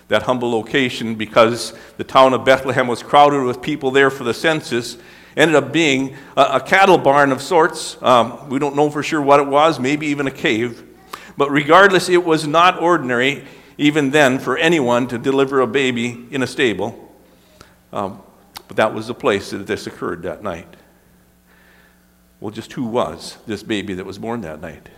That 0.09 0.25
humble 0.25 0.51
location, 0.51 1.14
because 1.14 1.72
the 1.97 2.05
town 2.05 2.35
of 2.35 2.45
Bethlehem 2.45 2.87
was 2.87 3.03
crowded 3.03 3.43
with 3.45 3.62
people 3.62 3.91
there 3.91 4.11
for 4.11 4.25
the 4.25 4.35
census, 4.35 4.99
ended 5.37 5.57
up 5.57 5.72
being 5.72 6.16
a, 6.37 6.43
a 6.43 6.61
cattle 6.61 6.99
barn 6.99 7.33
of 7.33 7.41
sorts. 7.41 8.01
Um, 8.03 8.49
we 8.49 8.59
don't 8.59 8.77
know 8.77 8.91
for 8.91 9.03
sure 9.03 9.22
what 9.22 9.41
it 9.41 9.47
was, 9.47 9.81
maybe 9.81 10.07
even 10.09 10.27
a 10.27 10.31
cave. 10.31 10.83
But 11.37 11.51
regardless, 11.51 12.09
it 12.09 12.25
was 12.25 12.47
not 12.47 12.81
ordinary 12.81 13.45
even 13.79 14.11
then, 14.11 14.39
for 14.39 14.57
anyone 14.57 15.09
to 15.09 15.18
deliver 15.18 15.61
a 15.61 15.66
baby 15.66 16.27
in 16.31 16.43
a 16.43 16.47
stable. 16.47 17.12
Um, 17.93 18.22
but 18.68 18.77
that 18.77 18.95
was 18.95 19.07
the 19.07 19.14
place 19.14 19.51
that 19.51 19.66
this 19.66 19.87
occurred 19.87 20.22
that 20.22 20.43
night. 20.43 20.68
Well, 22.41 22.51
just 22.51 22.72
who 22.72 22.85
was 22.85 23.39
this 23.47 23.62
baby 23.62 23.95
that 23.95 24.05
was 24.05 24.18
born 24.18 24.43
that 24.43 24.61
night? 24.61 24.89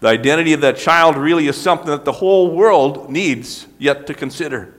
The 0.00 0.08
identity 0.08 0.52
of 0.52 0.60
that 0.60 0.76
child 0.76 1.16
really 1.16 1.46
is 1.46 1.56
something 1.56 1.86
that 1.86 2.04
the 2.04 2.12
whole 2.12 2.50
world 2.50 3.10
needs 3.10 3.66
yet 3.78 4.06
to 4.08 4.14
consider. 4.14 4.74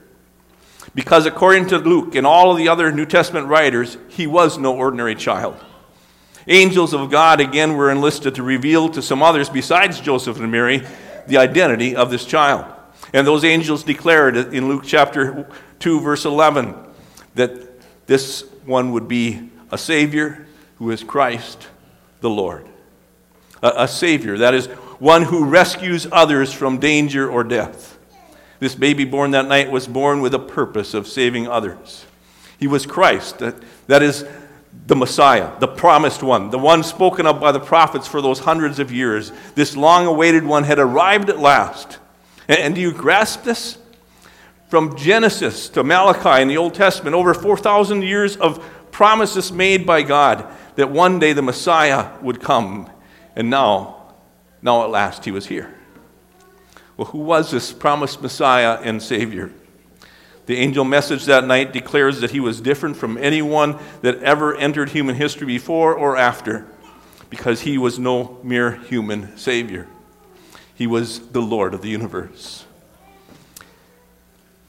Because 0.94 1.26
according 1.26 1.66
to 1.68 1.78
Luke 1.78 2.14
and 2.14 2.26
all 2.26 2.52
of 2.52 2.58
the 2.58 2.68
other 2.68 2.92
New 2.92 3.06
Testament 3.06 3.48
writers, 3.48 3.98
he 4.08 4.26
was 4.26 4.56
no 4.56 4.76
ordinary 4.76 5.14
child. 5.14 5.56
Angels 6.46 6.94
of 6.94 7.10
God 7.10 7.40
again 7.40 7.74
were 7.74 7.90
enlisted 7.90 8.36
to 8.36 8.42
reveal 8.42 8.88
to 8.90 9.02
some 9.02 9.20
others 9.20 9.48
besides 9.48 10.00
Joseph 10.00 10.38
and 10.38 10.52
Mary 10.52 10.86
the 11.26 11.38
identity 11.38 11.96
of 11.96 12.10
this 12.10 12.24
child. 12.24 12.72
And 13.16 13.26
those 13.26 13.44
angels 13.44 13.82
declared 13.82 14.36
in 14.36 14.68
Luke 14.68 14.82
chapter 14.84 15.48
2, 15.78 16.00
verse 16.00 16.26
11, 16.26 16.74
that 17.34 17.80
this 18.06 18.42
one 18.66 18.92
would 18.92 19.08
be 19.08 19.48
a 19.70 19.78
Savior 19.78 20.46
who 20.76 20.90
is 20.90 21.02
Christ 21.02 21.66
the 22.20 22.28
Lord. 22.28 22.68
A, 23.62 23.72
a 23.74 23.88
Savior, 23.88 24.36
that 24.36 24.52
is, 24.52 24.66
one 24.98 25.22
who 25.22 25.46
rescues 25.46 26.06
others 26.12 26.52
from 26.52 26.76
danger 26.76 27.26
or 27.26 27.42
death. 27.42 27.98
This 28.58 28.74
baby 28.74 29.06
born 29.06 29.30
that 29.30 29.48
night 29.48 29.70
was 29.70 29.86
born 29.86 30.20
with 30.20 30.34
a 30.34 30.38
purpose 30.38 30.92
of 30.92 31.06
saving 31.06 31.48
others. 31.48 32.04
He 32.58 32.66
was 32.66 32.84
Christ, 32.84 33.38
that, 33.38 33.56
that 33.86 34.02
is, 34.02 34.26
the 34.86 34.94
Messiah, 34.94 35.58
the 35.58 35.68
promised 35.68 36.22
one, 36.22 36.50
the 36.50 36.58
one 36.58 36.82
spoken 36.82 37.24
of 37.24 37.40
by 37.40 37.50
the 37.50 37.60
prophets 37.60 38.06
for 38.06 38.20
those 38.20 38.40
hundreds 38.40 38.78
of 38.78 38.92
years. 38.92 39.32
This 39.54 39.74
long 39.74 40.04
awaited 40.04 40.44
one 40.44 40.64
had 40.64 40.78
arrived 40.78 41.30
at 41.30 41.38
last. 41.38 41.96
And, 42.48 42.74
do 42.74 42.80
you 42.80 42.92
grasp 42.92 43.42
this? 43.44 43.78
From 44.68 44.96
Genesis 44.96 45.68
to 45.70 45.84
Malachi 45.84 46.42
in 46.42 46.48
the 46.48 46.56
Old 46.56 46.74
Testament, 46.74 47.14
over 47.14 47.34
4,000 47.34 48.02
years 48.02 48.36
of 48.36 48.64
promises 48.90 49.52
made 49.52 49.86
by 49.86 50.02
God 50.02 50.46
that 50.74 50.90
one 50.90 51.18
day 51.18 51.32
the 51.32 51.42
Messiah 51.42 52.10
would 52.20 52.40
come. 52.40 52.90
And 53.36 53.48
now, 53.48 54.12
now 54.62 54.82
at 54.82 54.90
last 54.90 55.24
he 55.24 55.30
was 55.30 55.46
here. 55.46 55.72
Well, 56.96 57.08
who 57.08 57.18
was 57.18 57.50
this 57.50 57.72
promised 57.72 58.22
Messiah 58.22 58.78
and 58.82 59.02
Savior? 59.02 59.52
The 60.46 60.56
angel 60.56 60.84
message 60.84 61.26
that 61.26 61.44
night 61.44 61.72
declares 61.72 62.20
that 62.20 62.30
he 62.30 62.40
was 62.40 62.60
different 62.60 62.96
from 62.96 63.18
anyone 63.18 63.78
that 64.02 64.22
ever 64.22 64.56
entered 64.56 64.90
human 64.90 65.16
history 65.16 65.46
before 65.46 65.94
or 65.94 66.16
after 66.16 66.66
because 67.28 67.62
he 67.62 67.78
was 67.78 67.98
no 67.98 68.38
mere 68.42 68.72
human 68.72 69.36
Savior. 69.36 69.88
He 70.76 70.86
was 70.86 71.28
the 71.28 71.40
Lord 71.40 71.72
of 71.72 71.80
the 71.80 71.88
universe. 71.88 72.66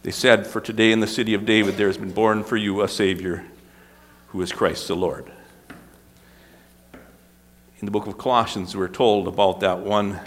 They 0.04 0.12
said, 0.12 0.48
For 0.48 0.62
today 0.62 0.94
in 0.94 1.02
the 1.02 1.08
city 1.08 1.34
of 1.34 1.46
David 1.46 1.76
there 1.76 1.88
has 1.88 1.98
been 1.98 2.14
born 2.14 2.46
for 2.46 2.56
you 2.56 2.82
a 2.82 2.88
Savior 2.88 3.44
who 4.30 4.42
is 4.42 4.54
Christ 4.54 4.88
the 4.88 4.96
Lord. 4.96 5.30
In 7.80 7.86
the 7.86 7.92
book 7.92 8.08
of 8.08 8.18
Colossians, 8.18 8.76
we're 8.76 8.88
told 8.88 9.28
about 9.28 9.60
that 9.60 9.80
one 9.80 10.22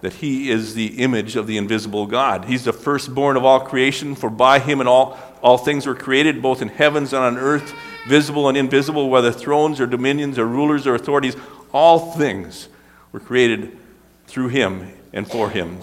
that 0.00 0.14
he 0.14 0.50
is 0.50 0.74
the 0.74 0.98
image 0.98 1.36
of 1.36 1.46
the 1.46 1.58
invisible 1.58 2.06
God. 2.06 2.46
He's 2.46 2.64
the 2.64 2.72
firstborn 2.72 3.36
of 3.36 3.44
all 3.44 3.60
creation, 3.60 4.16
for 4.16 4.30
by 4.30 4.58
him 4.58 4.80
and 4.80 4.88
all, 4.88 5.16
all 5.42 5.58
things 5.58 5.86
were 5.86 5.94
created, 5.94 6.42
both 6.42 6.60
in 6.60 6.68
heavens 6.68 7.12
and 7.12 7.22
on 7.22 7.38
earth, 7.38 7.72
visible 8.08 8.48
and 8.48 8.58
invisible, 8.58 9.08
whether 9.08 9.30
thrones 9.30 9.78
or 9.78 9.86
dominions 9.86 10.38
or 10.38 10.46
rulers 10.46 10.86
or 10.86 10.94
authorities. 10.96 11.36
All 11.72 12.12
things 12.12 12.68
were 13.12 13.20
created 13.20 13.78
through 14.26 14.48
him 14.48 14.90
and 15.12 15.30
for 15.30 15.50
him. 15.50 15.78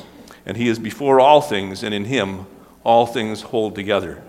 And 0.45 0.57
he 0.57 0.67
is 0.67 0.79
before 0.79 1.19
all 1.19 1.41
things, 1.41 1.83
and 1.83 1.93
in 1.93 2.05
him 2.05 2.45
all 2.83 3.05
things 3.05 3.41
hold 3.41 3.75
together. 3.75 4.21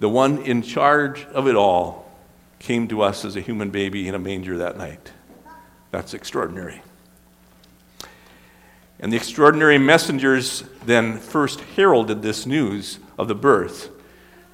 The 0.00 0.08
one 0.08 0.38
in 0.38 0.62
charge 0.62 1.24
of 1.26 1.46
it 1.46 1.54
all 1.54 2.10
came 2.58 2.88
to 2.88 3.02
us 3.02 3.24
as 3.24 3.36
a 3.36 3.40
human 3.40 3.70
baby 3.70 4.08
in 4.08 4.14
a 4.14 4.18
manger 4.18 4.58
that 4.58 4.78
night. 4.78 5.12
That's 5.90 6.14
extraordinary. 6.14 6.82
And 8.98 9.12
the 9.12 9.16
extraordinary 9.16 9.76
messengers 9.76 10.64
then 10.86 11.18
first 11.18 11.60
heralded 11.60 12.22
this 12.22 12.46
news 12.46 12.98
of 13.18 13.28
the 13.28 13.34
birth 13.34 13.90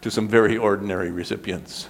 to 0.00 0.10
some 0.10 0.26
very 0.26 0.56
ordinary 0.56 1.10
recipients. 1.10 1.88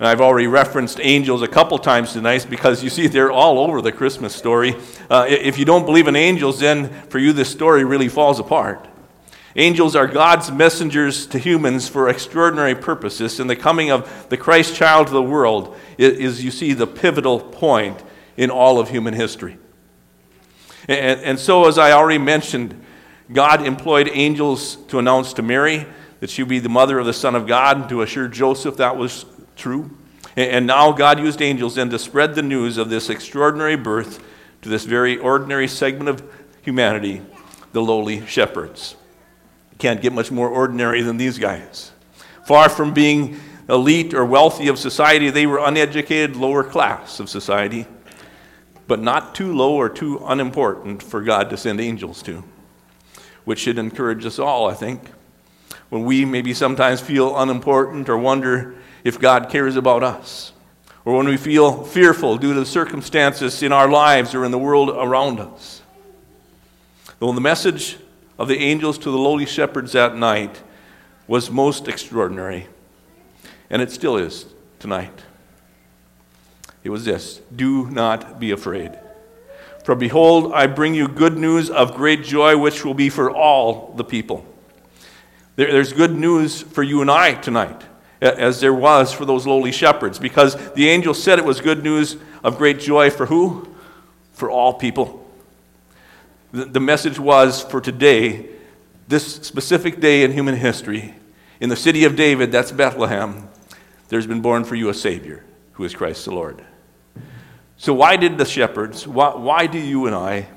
And 0.00 0.08
I've 0.08 0.22
already 0.22 0.46
referenced 0.46 0.98
angels 0.98 1.42
a 1.42 1.46
couple 1.46 1.78
times 1.78 2.14
tonight 2.14 2.46
because 2.48 2.82
you 2.82 2.88
see 2.88 3.06
they're 3.06 3.30
all 3.30 3.58
over 3.58 3.82
the 3.82 3.92
Christmas 3.92 4.34
story. 4.34 4.74
Uh, 5.10 5.26
if 5.28 5.58
you 5.58 5.66
don't 5.66 5.84
believe 5.84 6.08
in 6.08 6.16
angels, 6.16 6.58
then 6.58 6.88
for 7.10 7.18
you 7.18 7.34
this 7.34 7.50
story 7.50 7.84
really 7.84 8.08
falls 8.08 8.40
apart. 8.40 8.88
Angels 9.56 9.94
are 9.94 10.06
God's 10.06 10.50
messengers 10.50 11.26
to 11.26 11.38
humans 11.38 11.86
for 11.86 12.08
extraordinary 12.08 12.74
purposes, 12.74 13.40
and 13.40 13.50
the 13.50 13.56
coming 13.56 13.90
of 13.90 14.28
the 14.30 14.38
Christ 14.38 14.74
child 14.74 15.08
to 15.08 15.12
the 15.12 15.22
world 15.22 15.76
is, 15.98 16.42
you 16.42 16.50
see, 16.50 16.72
the 16.72 16.86
pivotal 16.86 17.38
point 17.38 18.02
in 18.38 18.48
all 18.48 18.80
of 18.80 18.88
human 18.88 19.12
history. 19.12 19.58
And, 20.88 21.20
and 21.20 21.38
so, 21.38 21.68
as 21.68 21.76
I 21.76 21.92
already 21.92 22.16
mentioned, 22.16 22.86
God 23.30 23.66
employed 23.66 24.08
angels 24.10 24.76
to 24.86 24.98
announce 24.98 25.34
to 25.34 25.42
Mary 25.42 25.86
that 26.20 26.30
she 26.30 26.42
would 26.42 26.48
be 26.48 26.58
the 26.58 26.70
mother 26.70 26.98
of 26.98 27.04
the 27.04 27.12
Son 27.12 27.34
of 27.34 27.46
God, 27.46 27.76
and 27.76 27.88
to 27.90 28.00
assure 28.00 28.28
Joseph 28.28 28.78
that 28.78 28.96
was 28.96 29.26
true. 29.60 29.90
And 30.36 30.66
now 30.66 30.92
God 30.92 31.18
used 31.18 31.42
angels 31.42 31.74
then 31.74 31.90
to 31.90 31.98
spread 31.98 32.34
the 32.34 32.42
news 32.42 32.78
of 32.78 32.88
this 32.88 33.10
extraordinary 33.10 33.76
birth 33.76 34.22
to 34.62 34.68
this 34.68 34.84
very 34.84 35.16
ordinary 35.16 35.68
segment 35.68 36.08
of 36.08 36.22
humanity, 36.62 37.22
the 37.72 37.82
lowly 37.82 38.26
shepherds. 38.26 38.96
Can't 39.78 40.00
get 40.00 40.12
much 40.12 40.30
more 40.30 40.48
ordinary 40.48 41.02
than 41.02 41.16
these 41.16 41.38
guys. 41.38 41.92
Far 42.46 42.68
from 42.68 42.92
being 42.92 43.40
elite 43.68 44.14
or 44.14 44.24
wealthy 44.24 44.68
of 44.68 44.78
society, 44.78 45.30
they 45.30 45.46
were 45.46 45.58
uneducated, 45.58 46.36
lower 46.36 46.64
class 46.64 47.20
of 47.20 47.28
society, 47.28 47.86
but 48.86 49.00
not 49.00 49.34
too 49.34 49.54
low 49.54 49.74
or 49.74 49.88
too 49.88 50.20
unimportant 50.26 51.02
for 51.02 51.22
God 51.22 51.50
to 51.50 51.56
send 51.56 51.80
angels 51.80 52.22
to, 52.24 52.44
which 53.44 53.60
should 53.60 53.78
encourage 53.78 54.26
us 54.26 54.38
all, 54.38 54.68
I 54.68 54.74
think. 54.74 55.02
When 55.88 56.04
we 56.04 56.24
maybe 56.24 56.54
sometimes 56.54 57.00
feel 57.00 57.36
unimportant 57.38 58.08
or 58.08 58.18
wonder 58.18 58.76
if 59.04 59.18
God 59.18 59.48
cares 59.50 59.76
about 59.76 60.02
us, 60.02 60.52
or 61.04 61.16
when 61.16 61.26
we 61.26 61.36
feel 61.36 61.84
fearful 61.84 62.36
due 62.36 62.54
to 62.54 62.60
the 62.60 62.66
circumstances 62.66 63.62
in 63.62 63.72
our 63.72 63.88
lives 63.88 64.34
or 64.34 64.44
in 64.44 64.50
the 64.50 64.58
world 64.58 64.90
around 64.90 65.40
us. 65.40 65.82
Though 67.18 67.32
the 67.32 67.40
message 67.40 67.98
of 68.38 68.48
the 68.48 68.58
angels 68.58 68.98
to 68.98 69.10
the 69.10 69.18
lowly 69.18 69.46
shepherds 69.46 69.92
that 69.92 70.16
night 70.16 70.62
was 71.26 71.50
most 71.50 71.88
extraordinary, 71.88 72.66
and 73.68 73.80
it 73.80 73.90
still 73.90 74.16
is 74.16 74.46
tonight. 74.78 75.22
It 76.82 76.90
was 76.90 77.04
this 77.04 77.40
Do 77.54 77.90
not 77.90 78.40
be 78.40 78.50
afraid. 78.50 78.98
For 79.84 79.94
behold, 79.94 80.52
I 80.52 80.66
bring 80.66 80.94
you 80.94 81.08
good 81.08 81.36
news 81.38 81.70
of 81.70 81.94
great 81.94 82.22
joy, 82.22 82.56
which 82.56 82.84
will 82.84 82.94
be 82.94 83.08
for 83.08 83.30
all 83.30 83.94
the 83.96 84.04
people. 84.04 84.44
there's 85.56 85.92
good 85.92 86.14
news 86.14 86.62
for 86.62 86.82
you 86.82 87.00
and 87.00 87.10
I 87.10 87.34
tonight 87.34 87.82
as 88.20 88.60
there 88.60 88.74
was 88.74 89.12
for 89.12 89.24
those 89.24 89.46
lowly 89.46 89.72
shepherds, 89.72 90.18
because 90.18 90.54
the 90.72 90.88
angel 90.88 91.14
said 91.14 91.38
it 91.38 91.44
was 91.44 91.60
good 91.60 91.82
news 91.82 92.16
of 92.44 92.58
great 92.58 92.78
joy 92.78 93.10
for 93.10 93.26
who? 93.26 93.68
For 94.32 94.50
all 94.50 94.74
people. 94.74 95.26
The, 96.52 96.80
message 96.80 97.18
was 97.18 97.62
for 97.62 97.80
today, 97.80 98.48
this 99.06 99.36
specific 99.36 100.00
day 100.00 100.24
in 100.24 100.32
human 100.32 100.56
history, 100.56 101.14
in 101.60 101.68
the 101.68 101.76
city 101.76 102.04
of 102.04 102.16
David, 102.16 102.50
that's 102.50 102.72
Bethlehem, 102.72 103.48
there's 104.08 104.26
been 104.26 104.40
born 104.40 104.64
for 104.64 104.74
you 104.74 104.88
a 104.88 104.94
Savior, 104.94 105.44
who 105.72 105.84
is 105.84 105.94
Christ 105.94 106.24
the 106.24 106.32
Lord. 106.32 106.64
So, 107.76 107.94
why 107.94 108.16
did 108.16 108.36
the 108.36 108.44
shepherds, 108.44 109.06
why, 109.06 109.34
why 109.36 109.66
do 109.66 109.78
you 109.78 110.06
and 110.06 110.14
I, 110.14 110.48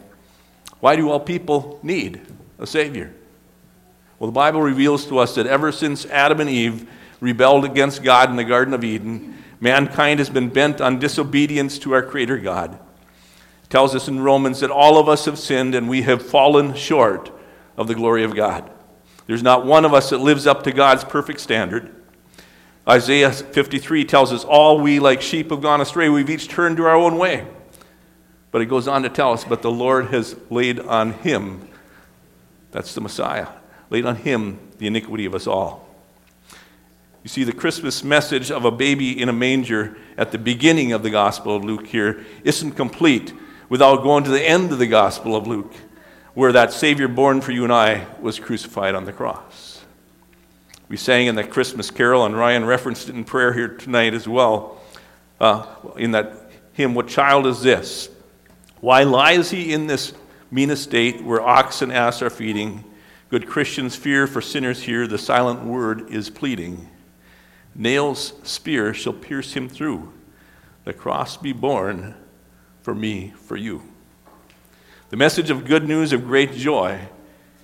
why 0.80 0.96
do 0.96 1.10
all 1.10 1.20
people 1.20 1.80
need 1.84 2.22
a 2.58 2.66
Savior? 2.66 3.14
Well, 4.18 4.28
the 4.28 4.36
Bible 4.36 4.62
reveals 4.62 5.06
to 5.08 5.20
us 5.20 5.36
that 5.36 5.46
ever 5.46 5.72
since 5.72 6.06
Adam 6.08 6.40
and 6.40 6.50
Eve 6.50 6.90
rebelled 7.24 7.64
against 7.64 8.04
God 8.04 8.30
in 8.30 8.36
the 8.36 8.44
Garden 8.44 8.74
of 8.74 8.84
Eden, 8.84 9.42
mankind 9.62 10.20
has 10.20 10.30
been 10.30 10.50
bent 10.50 10.82
on 10.82 11.00
disobedience 11.00 11.80
to 11.80 11.94
our 11.94 12.04
Creator 12.04 12.40
God. 12.40 12.74
It 12.74 13.70
tells 13.70 13.96
us 13.96 14.10
in 14.10 14.20
Romans 14.20 14.60
that 14.60 14.70
all 14.70 14.98
of 14.98 15.08
us 15.08 15.24
have 15.24 15.40
sinned 15.40 15.74
and 15.74 15.88
we 15.88 16.02
have 16.02 16.22
fallen 16.22 16.74
short 16.74 17.32
of 17.78 17.88
the 17.88 17.96
glory 17.96 18.26
of 18.26 18.36
God. 18.36 18.70
There's 19.26 19.42
not 19.42 19.66
one 19.66 19.86
of 19.86 19.94
us 19.94 20.10
that 20.10 20.18
lives 20.18 20.46
up 20.46 20.64
to 20.64 20.74
God's 20.74 21.06
perfect 21.06 21.40
standard. 21.40 21.96
Isaiah 22.86 23.32
53 23.32 24.04
tells 24.04 24.34
us, 24.34 24.44
All 24.44 24.82
we 24.82 25.00
like 25.00 25.22
sheep 25.22 25.50
have 25.52 25.62
gone 25.62 25.80
astray. 25.80 26.10
We've 26.10 26.30
each 26.30 26.50
turned 26.50 26.76
to 26.76 26.84
our 26.84 26.96
own 26.96 27.18
way. 27.18 27.48
But 28.52 28.62
it 28.62 28.66
goes 28.66 28.86
on 28.90 29.02
to 29.04 29.10
tell 29.10 29.32
us, 29.32 29.46
But 29.46 29.62
the 29.62 29.72
Lord 29.72 30.08
has 30.08 30.36
laid 30.50 30.78
on 30.78 31.14
him, 31.14 31.70
that's 32.72 32.94
the 32.94 33.00
Messiah, 33.00 33.48
laid 33.90 34.06
on 34.06 34.18
him 34.18 34.60
the 34.78 34.88
iniquity 34.88 35.24
of 35.24 35.34
us 35.34 35.48
all. 35.48 35.83
You 37.24 37.30
see, 37.30 37.46
the 37.46 37.54
Christmas 37.54 38.04
message 38.04 38.52
of 38.52 38.66
a 38.66 38.72
baby 38.72 39.20
in 39.20 39.30
a 39.30 39.34
manger 39.34 39.96
at 40.18 40.34
the 40.34 40.38
beginning 40.38 40.92
of 40.92 41.04
the 41.04 41.10
Gospel 41.10 41.56
of 41.56 41.64
Luke 41.64 41.88
here 41.88 42.26
isn't 42.44 42.74
complete 42.74 43.34
without 43.70 44.04
going 44.04 44.26
to 44.26 44.30
the 44.30 44.44
end 44.44 44.74
of 44.74 44.78
the 44.78 44.88
Gospel 44.88 45.34
of 45.34 45.48
Luke, 45.48 45.74
where 46.34 46.52
that 46.52 46.74
Savior 46.74 47.08
born 47.08 47.40
for 47.40 47.54
you 47.54 47.64
and 47.64 47.72
I 47.72 48.08
was 48.20 48.42
crucified 48.42 48.94
on 48.94 49.06
the 49.06 49.14
cross. 49.14 49.86
We 50.90 50.98
sang 50.98 51.28
in 51.28 51.36
the 51.36 51.46
Christmas 51.46 51.90
carol, 51.90 52.26
and 52.26 52.38
Ryan 52.38 52.66
referenced 52.66 53.08
it 53.08 53.16
in 53.16 53.24
prayer 53.24 53.54
here 53.54 53.70
tonight 53.70 54.14
as 54.14 54.28
well, 54.28 54.82
uh, 55.40 55.66
in 55.96 56.12
that 56.12 56.52
hymn, 56.74 56.94
What 56.94 57.08
child 57.08 57.48
is 57.48 57.62
this? 57.62 58.10
Why 58.82 59.04
lies 59.04 59.50
he 59.50 59.72
in 59.72 59.88
this 59.88 60.12
mean 60.52 60.70
estate 60.72 61.24
where 61.24 61.42
ox 61.42 61.82
and 61.82 61.92
ass 61.94 62.22
are 62.22 62.30
feeding? 62.30 62.84
Good 63.30 63.48
Christians 63.48 63.96
fear 63.96 64.28
for 64.28 64.42
sinners 64.42 64.84
here, 64.84 65.08
the 65.08 65.18
silent 65.18 65.64
word 65.64 66.10
is 66.10 66.30
pleading. 66.30 66.90
Nail's 67.76 68.34
spear 68.44 68.94
shall 68.94 69.14
pierce 69.14 69.54
him 69.54 69.68
through. 69.68 70.14
The 70.84 70.94
cross 70.94 71.38
be 71.38 71.54
borne 71.54 72.16
for 72.82 72.94
me, 72.94 73.34
for 73.38 73.56
you. 73.56 73.84
The 75.10 75.18
message 75.18 75.50
of 75.50 75.66
good 75.66 75.88
news 75.88 76.12
of 76.12 76.26
great 76.26 76.54
joy 76.54 77.08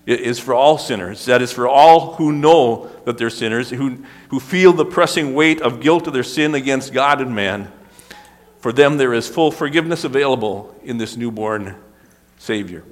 is 0.06 0.40
for 0.40 0.54
all 0.54 0.78
sinners. 0.78 1.26
That 1.26 1.42
is 1.42 1.52
for 1.52 1.68
all 1.68 2.16
who 2.16 2.32
know 2.32 2.90
that 3.06 3.18
they're 3.18 3.30
sinners, 3.30 3.70
who, 3.70 4.04
who 4.30 4.40
feel 4.40 4.74
the 4.74 4.86
pressing 4.86 5.34
weight 5.34 5.62
of 5.62 5.82
guilt 5.82 6.08
of 6.08 6.14
their 6.14 6.24
sin 6.24 6.56
against 6.56 6.94
God 6.94 7.22
and 7.22 7.36
man. 7.36 7.72
For 8.60 8.72
them, 8.72 8.98
there 8.98 9.14
is 9.14 9.28
full 9.28 9.52
forgiveness 9.52 10.04
available 10.04 10.76
in 10.84 10.98
this 10.98 11.16
newborn 11.16 11.76
Savior. 12.38 12.84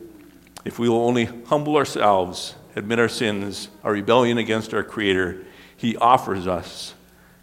If 0.66 0.80
we 0.80 0.90
will 0.90 1.02
only 1.02 1.26
humble 1.26 1.78
ourselves, 1.78 2.56
admit 2.76 3.00
our 3.00 3.10
sins, 3.10 3.70
our 3.84 3.94
rebellion 3.94 4.38
against 4.38 4.74
our 4.74 4.84
Creator, 4.84 5.46
He 5.76 5.96
offers 5.98 6.48
us 6.48 6.94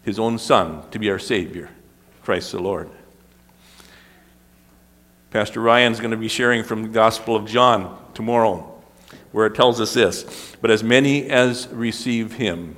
his 0.05 0.19
own 0.19 0.37
Son 0.37 0.83
to 0.91 0.99
be 0.99 1.09
our 1.09 1.19
Savior, 1.19 1.69
Christ 2.23 2.51
the 2.51 2.59
Lord. 2.59 2.89
Pastor 5.31 5.59
Ryan 5.59 5.91
is 5.91 5.99
going 5.99 6.11
to 6.11 6.17
be 6.17 6.29
sharing 6.29 6.63
from 6.63 6.83
the 6.83 6.87
Gospel 6.87 7.35
of 7.35 7.45
John 7.45 7.97
tomorrow. 8.13 8.71
where 9.31 9.47
it 9.47 9.55
tells 9.55 9.81
us 9.81 9.93
this 9.93 10.55
But 10.61 10.71
as 10.71 10.81
many 10.81 11.29
as 11.29 11.67
receive 11.67 12.33
him, 12.33 12.77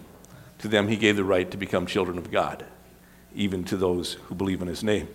to 0.60 0.68
them 0.68 0.88
he 0.88 0.96
gave 0.96 1.18
the 1.18 1.24
right 1.24 1.52
to 1.52 1.58
become 1.58 1.86
children 1.86 2.18
of 2.18 2.32
God, 2.32 2.66
even 3.36 3.64
to 3.66 3.78
those 3.78 4.14
who 4.14 4.34
believe 4.34 4.62
in 4.62 4.68
his 4.68 4.84
name. 4.84 5.08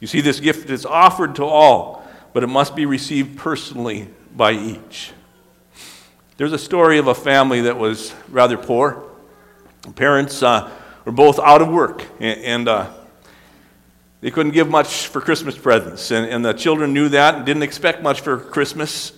You 0.00 0.08
see, 0.08 0.20
this 0.20 0.40
gift 0.40 0.70
is 0.70 0.84
offered 0.84 1.36
to 1.36 1.44
all, 1.44 2.04
but 2.32 2.42
it 2.42 2.48
must 2.48 2.74
be 2.74 2.86
received 2.86 3.38
personally 3.38 4.08
by 4.34 4.52
each. 4.52 5.12
There's 6.36 6.52
a 6.52 6.58
story 6.58 6.98
of 6.98 7.06
a 7.06 7.14
family 7.14 7.60
that 7.60 7.78
was 7.78 8.12
rather 8.28 8.56
poor. 8.58 9.04
Parents 9.94 10.42
uh, 10.42 10.68
were 11.04 11.12
both 11.12 11.38
out 11.38 11.62
of 11.62 11.68
work, 11.68 12.06
and, 12.20 12.40
and 12.40 12.68
uh, 12.68 12.90
they 14.20 14.30
couldn't 14.30 14.52
give 14.52 14.68
much 14.68 15.08
for 15.08 15.20
Christmas 15.20 15.56
presents. 15.56 16.10
And, 16.10 16.26
and 16.26 16.44
the 16.44 16.54
children 16.54 16.94
knew 16.94 17.08
that 17.10 17.34
and 17.34 17.46
didn't 17.46 17.62
expect 17.62 18.02
much 18.02 18.22
for 18.22 18.38
Christmas. 18.38 19.12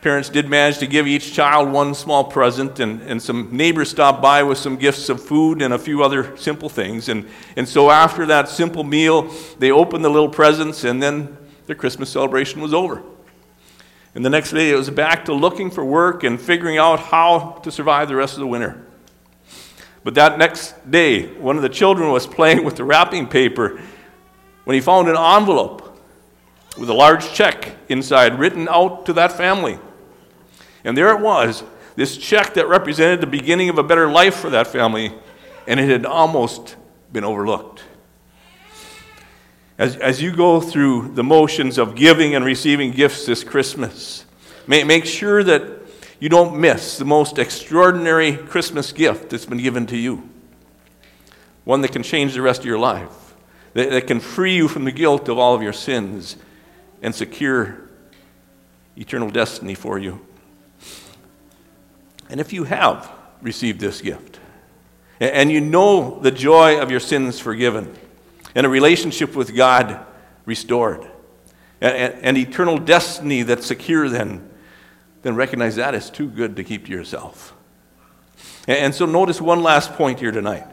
Parents 0.00 0.28
did 0.28 0.48
manage 0.48 0.78
to 0.78 0.86
give 0.86 1.06
each 1.06 1.32
child 1.32 1.70
one 1.70 1.94
small 1.94 2.24
present, 2.24 2.78
and, 2.78 3.00
and 3.02 3.20
some 3.20 3.56
neighbors 3.56 3.90
stopped 3.90 4.22
by 4.22 4.42
with 4.42 4.58
some 4.58 4.76
gifts 4.76 5.08
of 5.08 5.20
food 5.20 5.62
and 5.62 5.72
a 5.72 5.78
few 5.78 6.04
other 6.04 6.36
simple 6.36 6.68
things. 6.68 7.08
And, 7.08 7.26
and 7.56 7.68
so, 7.68 7.90
after 7.90 8.26
that 8.26 8.48
simple 8.48 8.84
meal, 8.84 9.32
they 9.58 9.72
opened 9.72 10.04
the 10.04 10.10
little 10.10 10.28
presents, 10.28 10.84
and 10.84 11.02
then 11.02 11.36
the 11.66 11.74
Christmas 11.74 12.10
celebration 12.10 12.60
was 12.60 12.74
over. 12.74 13.02
And 14.14 14.24
the 14.24 14.30
next 14.30 14.52
day, 14.52 14.70
it 14.70 14.76
was 14.76 14.90
back 14.90 15.24
to 15.24 15.32
looking 15.32 15.70
for 15.70 15.84
work 15.84 16.22
and 16.22 16.40
figuring 16.40 16.78
out 16.78 17.00
how 17.00 17.60
to 17.64 17.72
survive 17.72 18.06
the 18.06 18.14
rest 18.14 18.34
of 18.34 18.40
the 18.40 18.46
winter. 18.46 18.84
But 20.04 20.14
that 20.14 20.38
next 20.38 20.90
day, 20.90 21.26
one 21.34 21.56
of 21.56 21.62
the 21.62 21.68
children 21.68 22.12
was 22.12 22.26
playing 22.26 22.62
with 22.62 22.76
the 22.76 22.84
wrapping 22.84 23.26
paper 23.26 23.80
when 24.64 24.74
he 24.74 24.80
found 24.80 25.08
an 25.08 25.16
envelope 25.16 25.98
with 26.78 26.90
a 26.90 26.94
large 26.94 27.32
check 27.32 27.74
inside 27.88 28.38
written 28.38 28.68
out 28.68 29.06
to 29.06 29.14
that 29.14 29.32
family. 29.32 29.78
And 30.84 30.96
there 30.96 31.08
it 31.16 31.20
was, 31.20 31.64
this 31.96 32.18
check 32.18 32.54
that 32.54 32.68
represented 32.68 33.20
the 33.20 33.26
beginning 33.26 33.70
of 33.70 33.78
a 33.78 33.82
better 33.82 34.10
life 34.10 34.36
for 34.36 34.50
that 34.50 34.66
family, 34.66 35.14
and 35.66 35.80
it 35.80 35.88
had 35.88 36.04
almost 36.04 36.76
been 37.12 37.24
overlooked. 37.24 37.82
As, 39.78 39.96
as 39.96 40.20
you 40.20 40.34
go 40.34 40.60
through 40.60 41.14
the 41.14 41.24
motions 41.24 41.78
of 41.78 41.94
giving 41.94 42.34
and 42.34 42.44
receiving 42.44 42.90
gifts 42.90 43.24
this 43.26 43.42
Christmas, 43.42 44.24
make, 44.66 44.86
make 44.86 45.04
sure 45.04 45.42
that 45.42 45.83
you 46.20 46.28
don't 46.28 46.58
miss 46.58 46.98
the 46.98 47.04
most 47.04 47.38
extraordinary 47.38 48.36
Christmas 48.36 48.92
gift 48.92 49.30
that's 49.30 49.46
been 49.46 49.58
given 49.58 49.86
to 49.86 49.96
you. 49.96 50.28
One 51.64 51.80
that 51.80 51.92
can 51.92 52.02
change 52.02 52.34
the 52.34 52.42
rest 52.42 52.60
of 52.60 52.66
your 52.66 52.78
life, 52.78 53.34
that, 53.74 53.90
that 53.90 54.06
can 54.06 54.20
free 54.20 54.54
you 54.54 54.68
from 54.68 54.84
the 54.84 54.92
guilt 54.92 55.28
of 55.28 55.38
all 55.38 55.54
of 55.54 55.62
your 55.62 55.72
sins 55.72 56.36
and 57.02 57.14
secure 57.14 57.88
eternal 58.96 59.30
destiny 59.30 59.74
for 59.74 59.98
you. 59.98 60.24
And 62.28 62.40
if 62.40 62.52
you 62.52 62.64
have 62.64 63.10
received 63.42 63.80
this 63.80 64.00
gift, 64.00 64.40
and 65.20 65.50
you 65.50 65.60
know 65.60 66.18
the 66.20 66.30
joy 66.30 66.80
of 66.80 66.90
your 66.90 67.00
sins 67.00 67.38
forgiven, 67.38 67.94
and 68.54 68.66
a 68.66 68.68
relationship 68.68 69.34
with 69.34 69.54
God 69.54 70.04
restored, 70.44 71.08
and, 71.80 72.14
and, 72.22 72.38
eternal 72.38 72.78
destiny 72.78 73.42
that's 73.42 73.66
secure, 73.66 74.08
then, 74.08 74.48
then 75.24 75.34
recognize 75.34 75.76
that 75.76 75.94
is 75.94 76.10
too 76.10 76.28
good 76.28 76.54
to 76.56 76.62
keep 76.62 76.84
to 76.86 76.92
yourself. 76.92 77.54
And, 78.68 78.94
so 78.94 79.06
notice 79.06 79.40
one 79.40 79.62
last 79.62 79.94
point 79.94 80.20
here 80.20 80.30
tonight. 80.30 80.66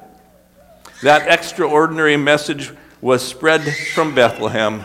That 1.01 1.27
extraordinary 1.27 2.17
message 2.17 2.71
was 2.99 3.25
spread 3.25 3.61
from 3.93 4.13
Bethlehem 4.13 4.83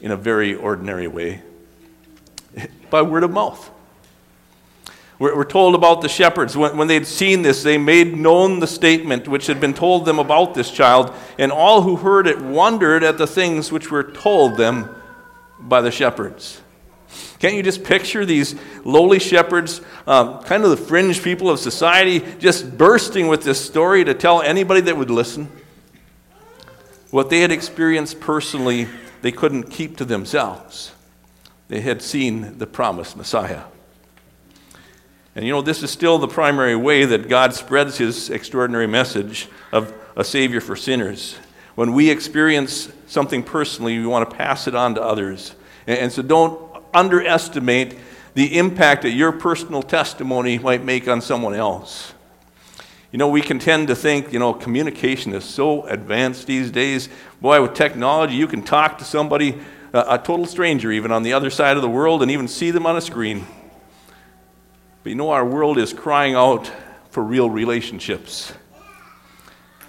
in 0.00 0.10
a 0.10 0.16
very 0.16 0.54
ordinary 0.54 1.08
way 1.08 1.42
by 2.90 3.02
word 3.02 3.24
of 3.24 3.30
mouth. 3.30 3.70
We're, 5.18 5.44
told 5.44 5.74
about 5.74 6.02
the 6.02 6.08
shepherds. 6.08 6.56
When 6.56 6.86
they'd 6.86 7.06
seen 7.06 7.42
this, 7.42 7.64
they 7.64 7.76
made 7.76 8.16
known 8.16 8.60
the 8.60 8.68
statement 8.68 9.26
which 9.26 9.48
had 9.48 9.60
been 9.60 9.74
told 9.74 10.04
them 10.04 10.20
about 10.20 10.54
this 10.54 10.70
child, 10.70 11.12
and 11.38 11.50
all 11.50 11.82
who 11.82 11.96
heard 11.96 12.28
it 12.28 12.40
wondered 12.40 13.02
at 13.02 13.18
the 13.18 13.26
things 13.26 13.72
which 13.72 13.90
were 13.90 14.04
told 14.04 14.56
them 14.56 14.94
by 15.58 15.80
the 15.80 15.90
shepherds. 15.90 16.60
Can't 17.38 17.54
you 17.54 17.62
just 17.62 17.84
picture 17.84 18.26
these 18.26 18.54
lowly 18.84 19.18
shepherds, 19.18 19.80
um, 20.06 20.42
kind 20.42 20.64
of 20.64 20.70
the 20.70 20.76
fringe 20.76 21.22
people 21.22 21.48
of 21.48 21.58
society, 21.58 22.20
just 22.38 22.76
bursting 22.76 23.28
with 23.28 23.42
this 23.44 23.64
story 23.64 24.04
to 24.04 24.14
tell 24.14 24.42
anybody 24.42 24.80
that 24.82 24.96
would 24.96 25.10
listen? 25.10 25.48
What 27.10 27.30
they 27.30 27.40
had 27.40 27.50
experienced 27.50 28.20
personally, 28.20 28.88
they 29.22 29.32
couldn't 29.32 29.70
keep 29.70 29.96
to 29.98 30.04
themselves. 30.04 30.92
They 31.68 31.80
had 31.80 32.02
seen 32.02 32.58
the 32.58 32.66
promised 32.66 33.16
Messiah. 33.16 33.62
And 35.34 35.46
you 35.46 35.52
know, 35.52 35.62
this 35.62 35.82
is 35.82 35.90
still 35.90 36.18
the 36.18 36.28
primary 36.28 36.74
way 36.74 37.04
that 37.04 37.28
God 37.28 37.54
spreads 37.54 37.98
his 37.98 38.28
extraordinary 38.28 38.88
message 38.88 39.48
of 39.72 39.94
a 40.16 40.24
Savior 40.24 40.60
for 40.60 40.74
sinners. 40.74 41.36
When 41.76 41.92
we 41.92 42.10
experience 42.10 42.90
something 43.06 43.44
personally, 43.44 43.98
we 43.98 44.06
want 44.06 44.28
to 44.28 44.36
pass 44.36 44.66
it 44.66 44.74
on 44.74 44.96
to 44.96 45.02
others. 45.02 45.54
And 45.86 46.12
so 46.12 46.22
don't 46.22 46.67
underestimate 46.94 47.98
the 48.34 48.56
impact 48.56 49.02
that 49.02 49.10
your 49.10 49.32
personal 49.32 49.82
testimony 49.82 50.58
might 50.58 50.84
make 50.84 51.08
on 51.08 51.20
someone 51.20 51.54
else. 51.54 52.14
You 53.10 53.18
know, 53.18 53.28
we 53.28 53.40
can 53.40 53.58
tend 53.58 53.88
to 53.88 53.96
think, 53.96 54.32
you 54.32 54.38
know, 54.38 54.52
communication 54.52 55.32
is 55.32 55.44
so 55.44 55.86
advanced 55.86 56.46
these 56.46 56.70
days. 56.70 57.08
Boy, 57.40 57.60
with 57.62 57.74
technology, 57.74 58.34
you 58.34 58.46
can 58.46 58.62
talk 58.62 58.98
to 58.98 59.04
somebody, 59.04 59.58
a 59.94 60.18
total 60.18 60.44
stranger, 60.44 60.92
even 60.92 61.10
on 61.10 61.22
the 61.22 61.32
other 61.32 61.48
side 61.48 61.76
of 61.76 61.82
the 61.82 61.88
world, 61.88 62.22
and 62.22 62.30
even 62.30 62.46
see 62.46 62.70
them 62.70 62.84
on 62.86 62.96
a 62.96 63.00
screen. 63.00 63.46
But 65.02 65.10
you 65.10 65.16
know, 65.16 65.30
our 65.30 65.44
world 65.44 65.78
is 65.78 65.94
crying 65.94 66.34
out 66.34 66.70
for 67.10 67.22
real 67.22 67.48
relationships. 67.48 68.52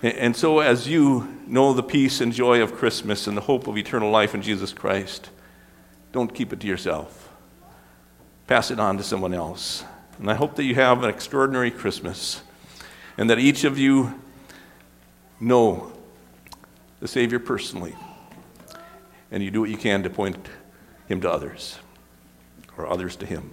And 0.02 0.34
so, 0.34 0.60
as 0.60 0.88
you 0.88 1.38
know 1.46 1.74
the 1.74 1.84
peace 1.84 2.22
and 2.22 2.32
joy 2.32 2.62
of 2.62 2.74
Christmas 2.74 3.28
and 3.28 3.36
the 3.36 3.42
hope 3.42 3.68
of 3.68 3.78
eternal 3.78 4.10
life 4.10 4.34
in 4.34 4.42
Jesus 4.42 4.72
Christ, 4.72 5.30
don't 6.12 6.34
keep 6.34 6.54
it 6.54 6.60
to 6.62 6.68
yourself. 6.68 7.30
Pass 8.48 8.72
it 8.72 8.80
on 8.80 8.98
to 8.98 9.04
someone 9.04 9.34
else. 9.34 9.84
And 10.18 10.30
I 10.30 10.34
hope 10.34 10.56
that 10.56 10.64
you 10.64 10.76
have 10.76 11.04
an 11.04 11.10
extraordinary 11.10 11.72
Christmas 11.72 12.42
and 13.18 13.30
that 13.30 13.40
each 13.40 13.64
of 13.64 13.78
you 13.78 14.20
know 15.40 15.92
the 17.00 17.08
Savior 17.08 17.40
personally 17.40 17.96
and 19.32 19.44
you 19.44 19.52
do 19.52 19.62
what 19.62 19.70
you 19.70 19.78
can 19.78 20.04
to 20.04 20.10
point 20.10 20.38
him 21.08 21.22
to 21.22 21.32
others 21.32 21.80
or 22.78 22.88
others 22.88 23.16
to 23.18 23.26
him. 23.26 23.52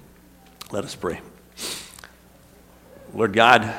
Let 0.70 0.84
us 0.84 0.94
pray. 0.94 1.20
Lord 3.14 3.32
God, 3.32 3.72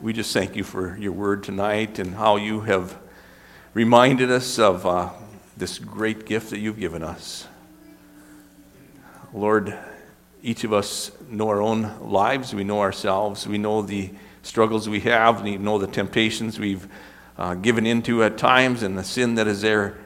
we 0.00 0.12
just 0.12 0.32
thank 0.32 0.56
you 0.56 0.64
for 0.64 0.96
your 0.96 1.12
word 1.12 1.44
tonight 1.44 1.98
and 1.98 2.14
how 2.14 2.36
you 2.36 2.62
have 2.62 2.98
reminded 3.74 4.30
us 4.30 4.58
of 4.58 4.84
uh, 4.84 5.10
this 5.56 5.78
great 5.78 6.26
gift 6.26 6.50
that 6.50 6.58
you've 6.58 6.80
given 6.80 7.02
us. 7.02 7.46
Lord, 9.32 9.78
each 10.42 10.64
of 10.64 10.72
us 10.72 11.10
know 11.28 11.48
our 11.48 11.62
own 11.62 12.10
lives, 12.10 12.54
we 12.54 12.64
know 12.64 12.80
ourselves, 12.80 13.46
we 13.46 13.56
know 13.56 13.80
the 13.80 14.10
struggles 14.42 14.88
we 14.88 15.00
have, 15.00 15.42
we 15.42 15.56
know 15.56 15.78
the 15.78 15.86
temptations 15.86 16.58
we've 16.58 16.86
uh, 17.38 17.54
given 17.54 17.86
into 17.86 18.22
at 18.22 18.36
times 18.36 18.82
and 18.82 18.98
the 18.98 19.04
sin 19.04 19.36
that 19.36 19.46
is 19.46 19.62
there. 19.62 19.98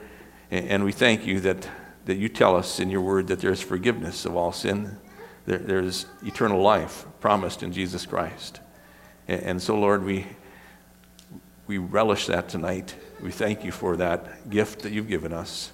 And 0.50 0.84
we 0.84 0.92
thank 0.92 1.26
you 1.26 1.40
that, 1.40 1.68
that 2.04 2.16
you 2.16 2.28
tell 2.28 2.54
us 2.54 2.78
in 2.78 2.88
your 2.88 3.00
word 3.00 3.26
that 3.26 3.40
there's 3.40 3.60
forgiveness 3.60 4.24
of 4.24 4.36
all 4.36 4.52
sin, 4.52 4.96
there, 5.44 5.58
there's 5.58 6.06
eternal 6.24 6.62
life 6.62 7.04
promised 7.18 7.64
in 7.64 7.72
Jesus 7.72 8.06
Christ. 8.06 8.60
And 9.26 9.60
so, 9.60 9.76
Lord, 9.76 10.04
we, 10.04 10.26
we 11.66 11.78
relish 11.78 12.26
that 12.26 12.48
tonight. 12.48 12.94
We 13.20 13.32
thank 13.32 13.64
you 13.64 13.72
for 13.72 13.96
that 13.96 14.48
gift 14.50 14.82
that 14.82 14.92
you've 14.92 15.08
given 15.08 15.32
us. 15.32 15.72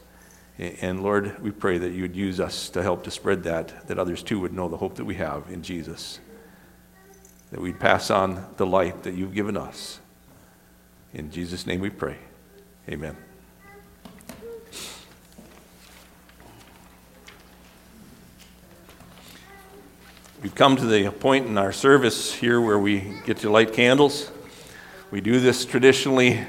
And 0.58 1.02
Lord, 1.02 1.42
we 1.42 1.50
pray 1.50 1.78
that 1.78 1.90
you 1.92 2.02
would 2.02 2.14
use 2.14 2.38
us 2.38 2.68
to 2.70 2.82
help 2.82 3.04
to 3.04 3.10
spread 3.10 3.42
that, 3.44 3.88
that 3.88 3.98
others 3.98 4.22
too 4.22 4.38
would 4.40 4.52
know 4.52 4.68
the 4.68 4.76
hope 4.76 4.96
that 4.96 5.04
we 5.04 5.14
have 5.14 5.44
in 5.50 5.62
Jesus. 5.62 6.20
That 7.50 7.60
we'd 7.60 7.80
pass 7.80 8.10
on 8.10 8.46
the 8.56 8.66
light 8.66 9.02
that 9.04 9.14
you've 9.14 9.34
given 9.34 9.56
us. 9.56 10.00
In 11.14 11.30
Jesus' 11.30 11.66
name 11.66 11.80
we 11.80 11.90
pray. 11.90 12.16
Amen. 12.88 13.16
We've 20.42 20.54
come 20.54 20.76
to 20.76 20.84
the 20.84 21.10
point 21.10 21.46
in 21.46 21.56
our 21.56 21.72
service 21.72 22.34
here 22.34 22.60
where 22.60 22.78
we 22.78 23.14
get 23.24 23.38
to 23.38 23.50
light 23.50 23.72
candles. 23.72 24.30
We 25.10 25.20
do 25.20 25.38
this 25.38 25.64
traditionally 25.64 26.44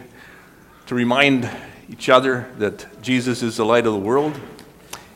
to 0.87 0.95
remind 0.95 1.49
each 1.93 2.09
other 2.09 2.47
that 2.57 2.87
Jesus 3.03 3.43
is 3.43 3.57
the 3.57 3.65
light 3.65 3.85
of 3.85 3.93
the 3.93 3.99
world. 3.99 4.33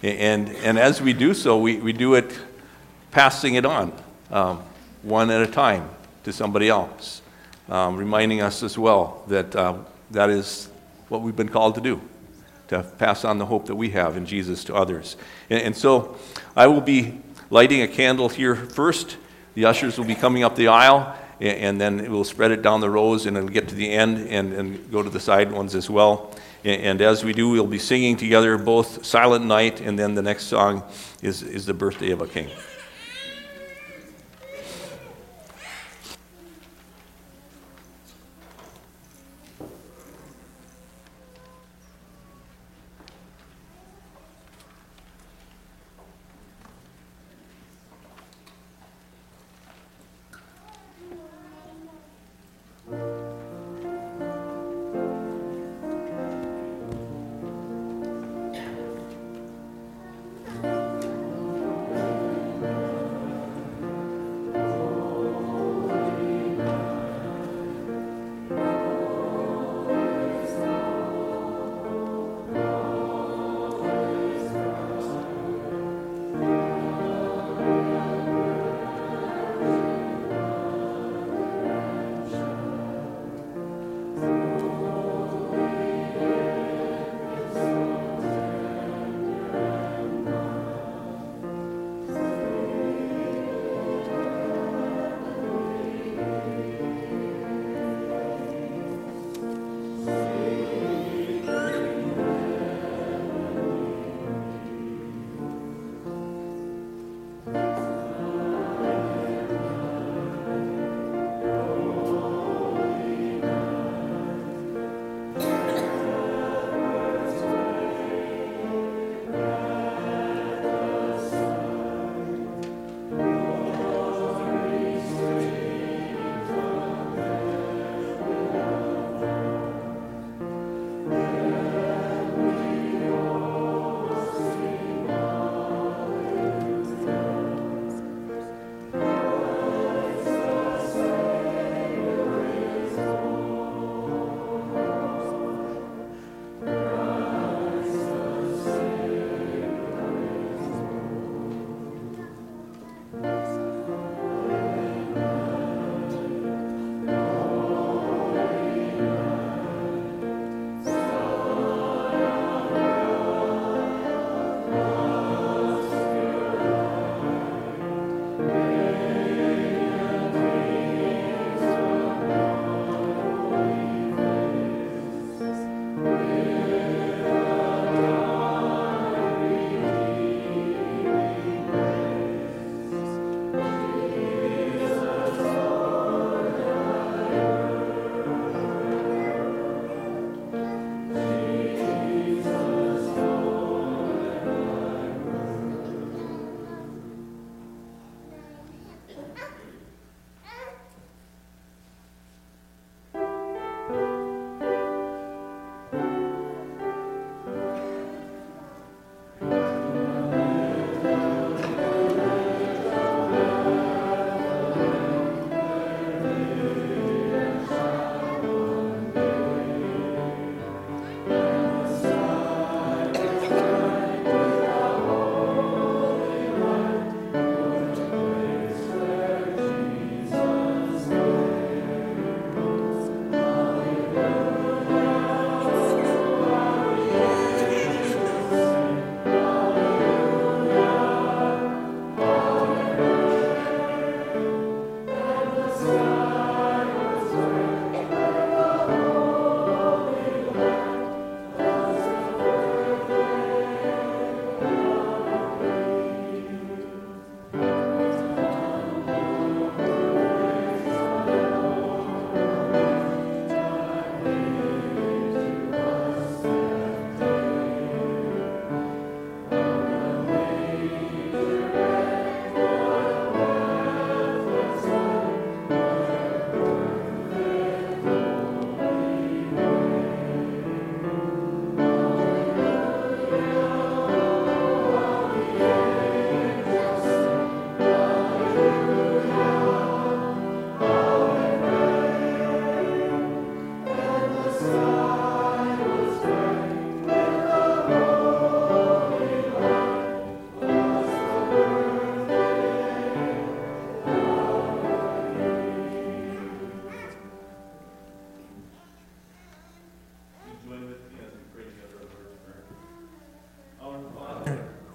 And, 0.04 0.50
and 0.58 0.78
as 0.78 1.02
we 1.02 1.12
do 1.12 1.34
so, 1.34 1.58
we, 1.58 1.78
we 1.78 1.92
do 1.92 2.14
it 2.14 2.40
passing 3.10 3.56
it 3.56 3.66
on, 3.66 3.92
um, 4.30 4.62
one 5.02 5.32
at 5.32 5.42
a 5.42 5.48
time, 5.48 5.90
to 6.24 6.32
somebody 6.32 6.70
else, 6.70 7.24
um, 7.68 7.98
reminding 7.98 8.42
us 8.42 8.62
as 8.62 8.78
well 8.78 9.24
that 9.28 9.56
uh, 9.56 9.74
that 10.12 10.30
is 10.30 10.70
what 11.10 11.22
we've 11.22 11.36
been 11.36 11.50
called 11.50 11.74
to 11.76 11.82
do 11.82 12.00
to 12.68 12.84
pass 13.00 13.26
on 13.26 13.40
the 13.40 13.46
hope 13.48 13.66
that 13.66 13.76
we 13.76 13.90
have 13.90 14.16
in 14.16 14.28
Jesus 14.28 14.64
to 14.66 14.76
others. 14.76 15.18
And, 15.50 15.62
and 15.64 15.76
so 15.76 16.16
I 16.56 16.68
will 16.68 16.82
be 16.82 17.20
lighting 17.50 17.82
a 17.82 17.88
candle 17.88 18.30
here 18.30 18.56
first, 18.56 19.18
The 19.56 19.66
ushers 19.66 19.98
will 19.98 20.06
be 20.06 20.14
coming 20.14 20.44
up 20.44 20.56
the 20.56 20.68
aisle, 20.68 21.16
a- 21.42 21.44
and 21.44 21.82
then 21.82 22.12
we'll 22.12 22.24
spread 22.24 22.52
it 22.52 22.62
down 22.62 22.82
the 22.82 22.92
rows, 22.92 23.26
and 23.26 23.36
it'll 23.36 23.50
get 23.50 23.68
to 23.70 23.76
the 23.76 23.90
end 23.90 24.28
and, 24.28 24.54
and 24.54 24.92
go 24.92 25.02
to 25.02 25.10
the 25.10 25.20
side 25.20 25.52
ones 25.52 25.74
as 25.74 25.90
well. 25.90 26.36
And 26.64 27.02
as 27.02 27.24
we 27.24 27.34
do, 27.34 27.50
we'll 27.50 27.68
be 27.68 27.80
singing 27.80 28.18
together 28.18 28.58
both 28.58 29.06
Silent 29.06 29.46
Night, 29.46 29.80
and 29.80 29.98
then 29.98 30.16
the 30.16 30.22
next 30.22 30.46
song 30.46 30.84
is, 31.22 31.44
is 31.44 31.66
The 31.66 31.74
Birthday 31.74 32.12
of 32.12 32.22
a 32.22 32.28
King. 32.28 32.50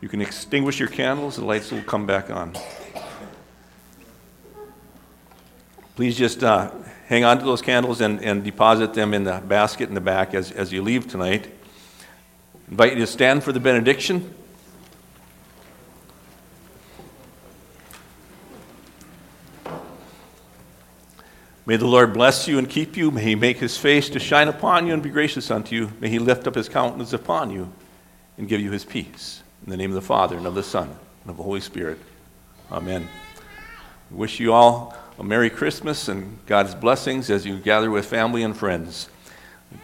You 0.00 0.08
can 0.08 0.20
extinguish 0.20 0.78
your 0.78 0.88
candles, 0.88 1.36
the 1.36 1.44
lights 1.44 1.72
will 1.72 1.82
come 1.82 2.06
back 2.06 2.30
on. 2.30 2.56
Please 5.96 6.16
just 6.16 6.44
uh, 6.44 6.70
hang 7.08 7.24
on 7.24 7.38
to 7.40 7.44
those 7.44 7.60
candles 7.60 8.00
and, 8.00 8.22
and 8.22 8.44
deposit 8.44 8.94
them 8.94 9.12
in 9.12 9.24
the 9.24 9.40
basket 9.40 9.88
in 9.88 9.96
the 9.96 10.00
back 10.00 10.34
as, 10.34 10.52
as 10.52 10.72
you 10.72 10.82
leave 10.82 11.08
tonight. 11.08 11.46
I 11.48 12.70
invite 12.70 12.92
you 12.92 13.00
to 13.00 13.06
stand 13.08 13.42
for 13.42 13.50
the 13.50 13.58
benediction. 13.58 14.32
May 21.66 21.76
the 21.76 21.86
Lord 21.86 22.14
bless 22.14 22.46
you 22.46 22.58
and 22.58 22.70
keep 22.70 22.96
you. 22.96 23.10
May 23.10 23.22
he 23.22 23.34
make 23.34 23.58
his 23.58 23.76
face 23.76 24.08
to 24.10 24.20
shine 24.20 24.46
upon 24.46 24.86
you 24.86 24.94
and 24.94 25.02
be 25.02 25.10
gracious 25.10 25.50
unto 25.50 25.74
you. 25.74 25.92
May 25.98 26.08
he 26.08 26.20
lift 26.20 26.46
up 26.46 26.54
his 26.54 26.68
countenance 26.68 27.12
upon 27.12 27.50
you 27.50 27.72
and 28.38 28.48
give 28.48 28.60
you 28.60 28.70
his 28.70 28.84
peace. 28.84 29.42
In 29.68 29.70
the 29.70 29.76
name 29.76 29.90
of 29.90 29.96
the 29.96 30.00
Father, 30.00 30.38
and 30.38 30.46
of 30.46 30.54
the 30.54 30.62
Son, 30.62 30.88
and 30.88 31.30
of 31.30 31.36
the 31.36 31.42
Holy 31.42 31.60
Spirit. 31.60 31.98
Amen. 32.72 33.06
I 34.10 34.14
wish 34.14 34.40
you 34.40 34.54
all 34.54 34.96
a 35.18 35.22
Merry 35.22 35.50
Christmas 35.50 36.08
and 36.08 36.38
God's 36.46 36.74
blessings 36.74 37.28
as 37.28 37.44
you 37.44 37.58
gather 37.58 37.90
with 37.90 38.06
family 38.06 38.42
and 38.42 38.56
friends. 38.56 39.10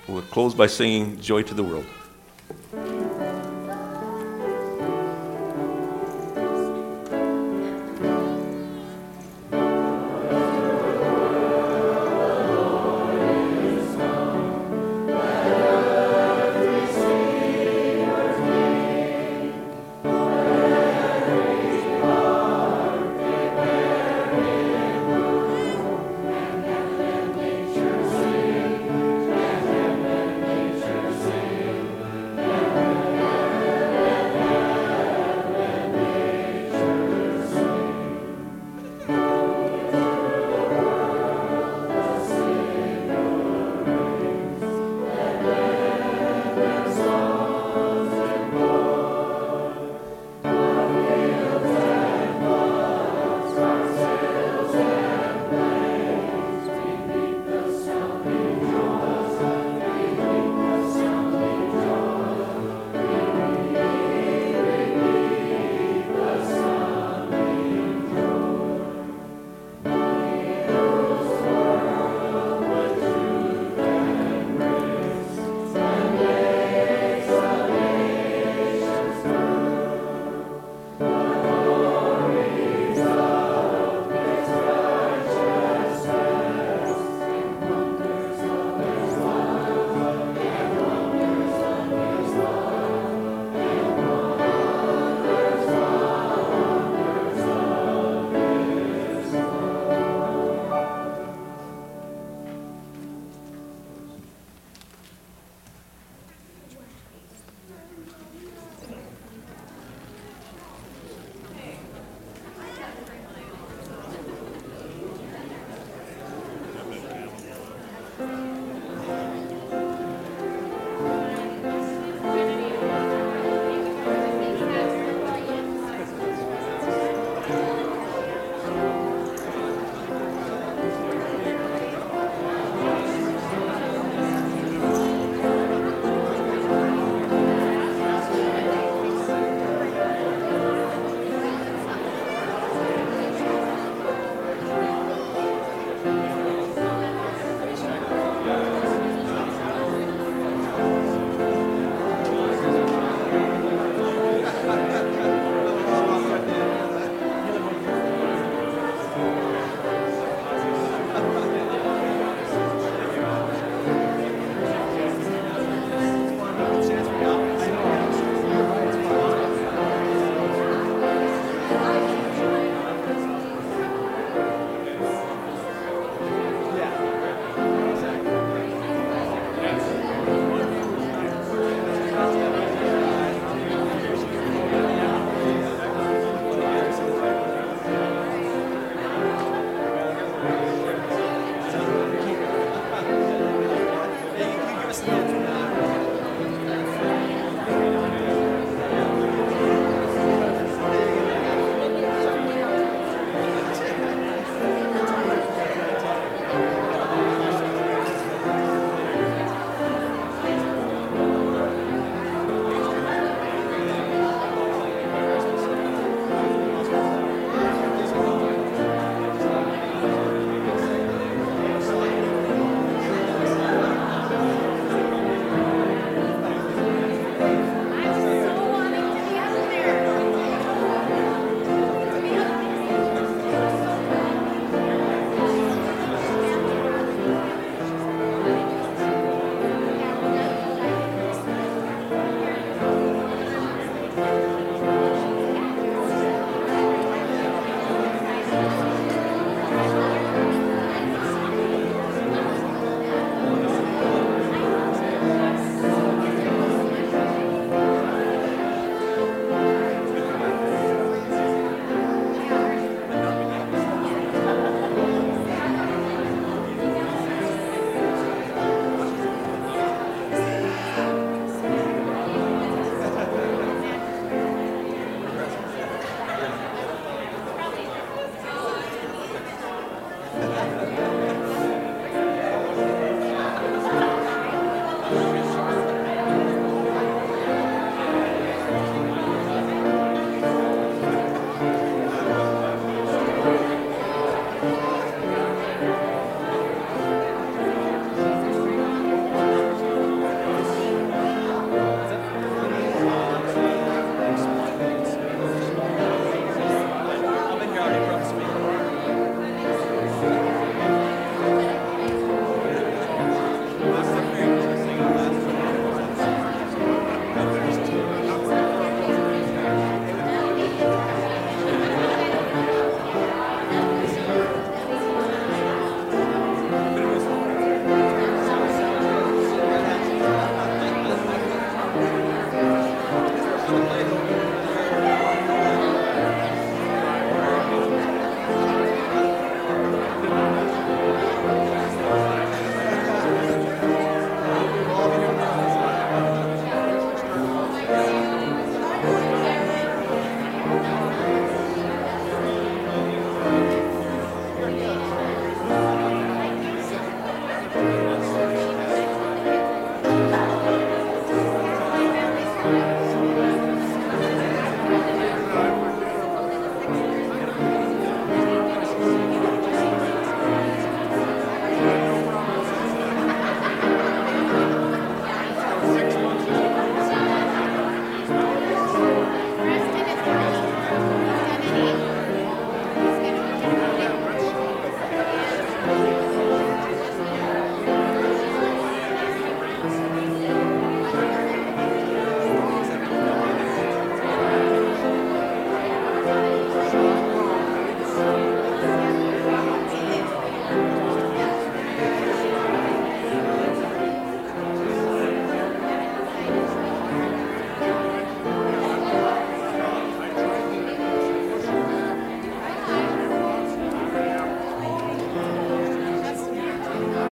We'll 0.09 0.23
close 0.23 0.55
by 0.55 0.69
singing 0.69 1.21
Joy 1.21 1.43
to 1.43 1.53
the 1.53 1.63
World. 1.63 1.85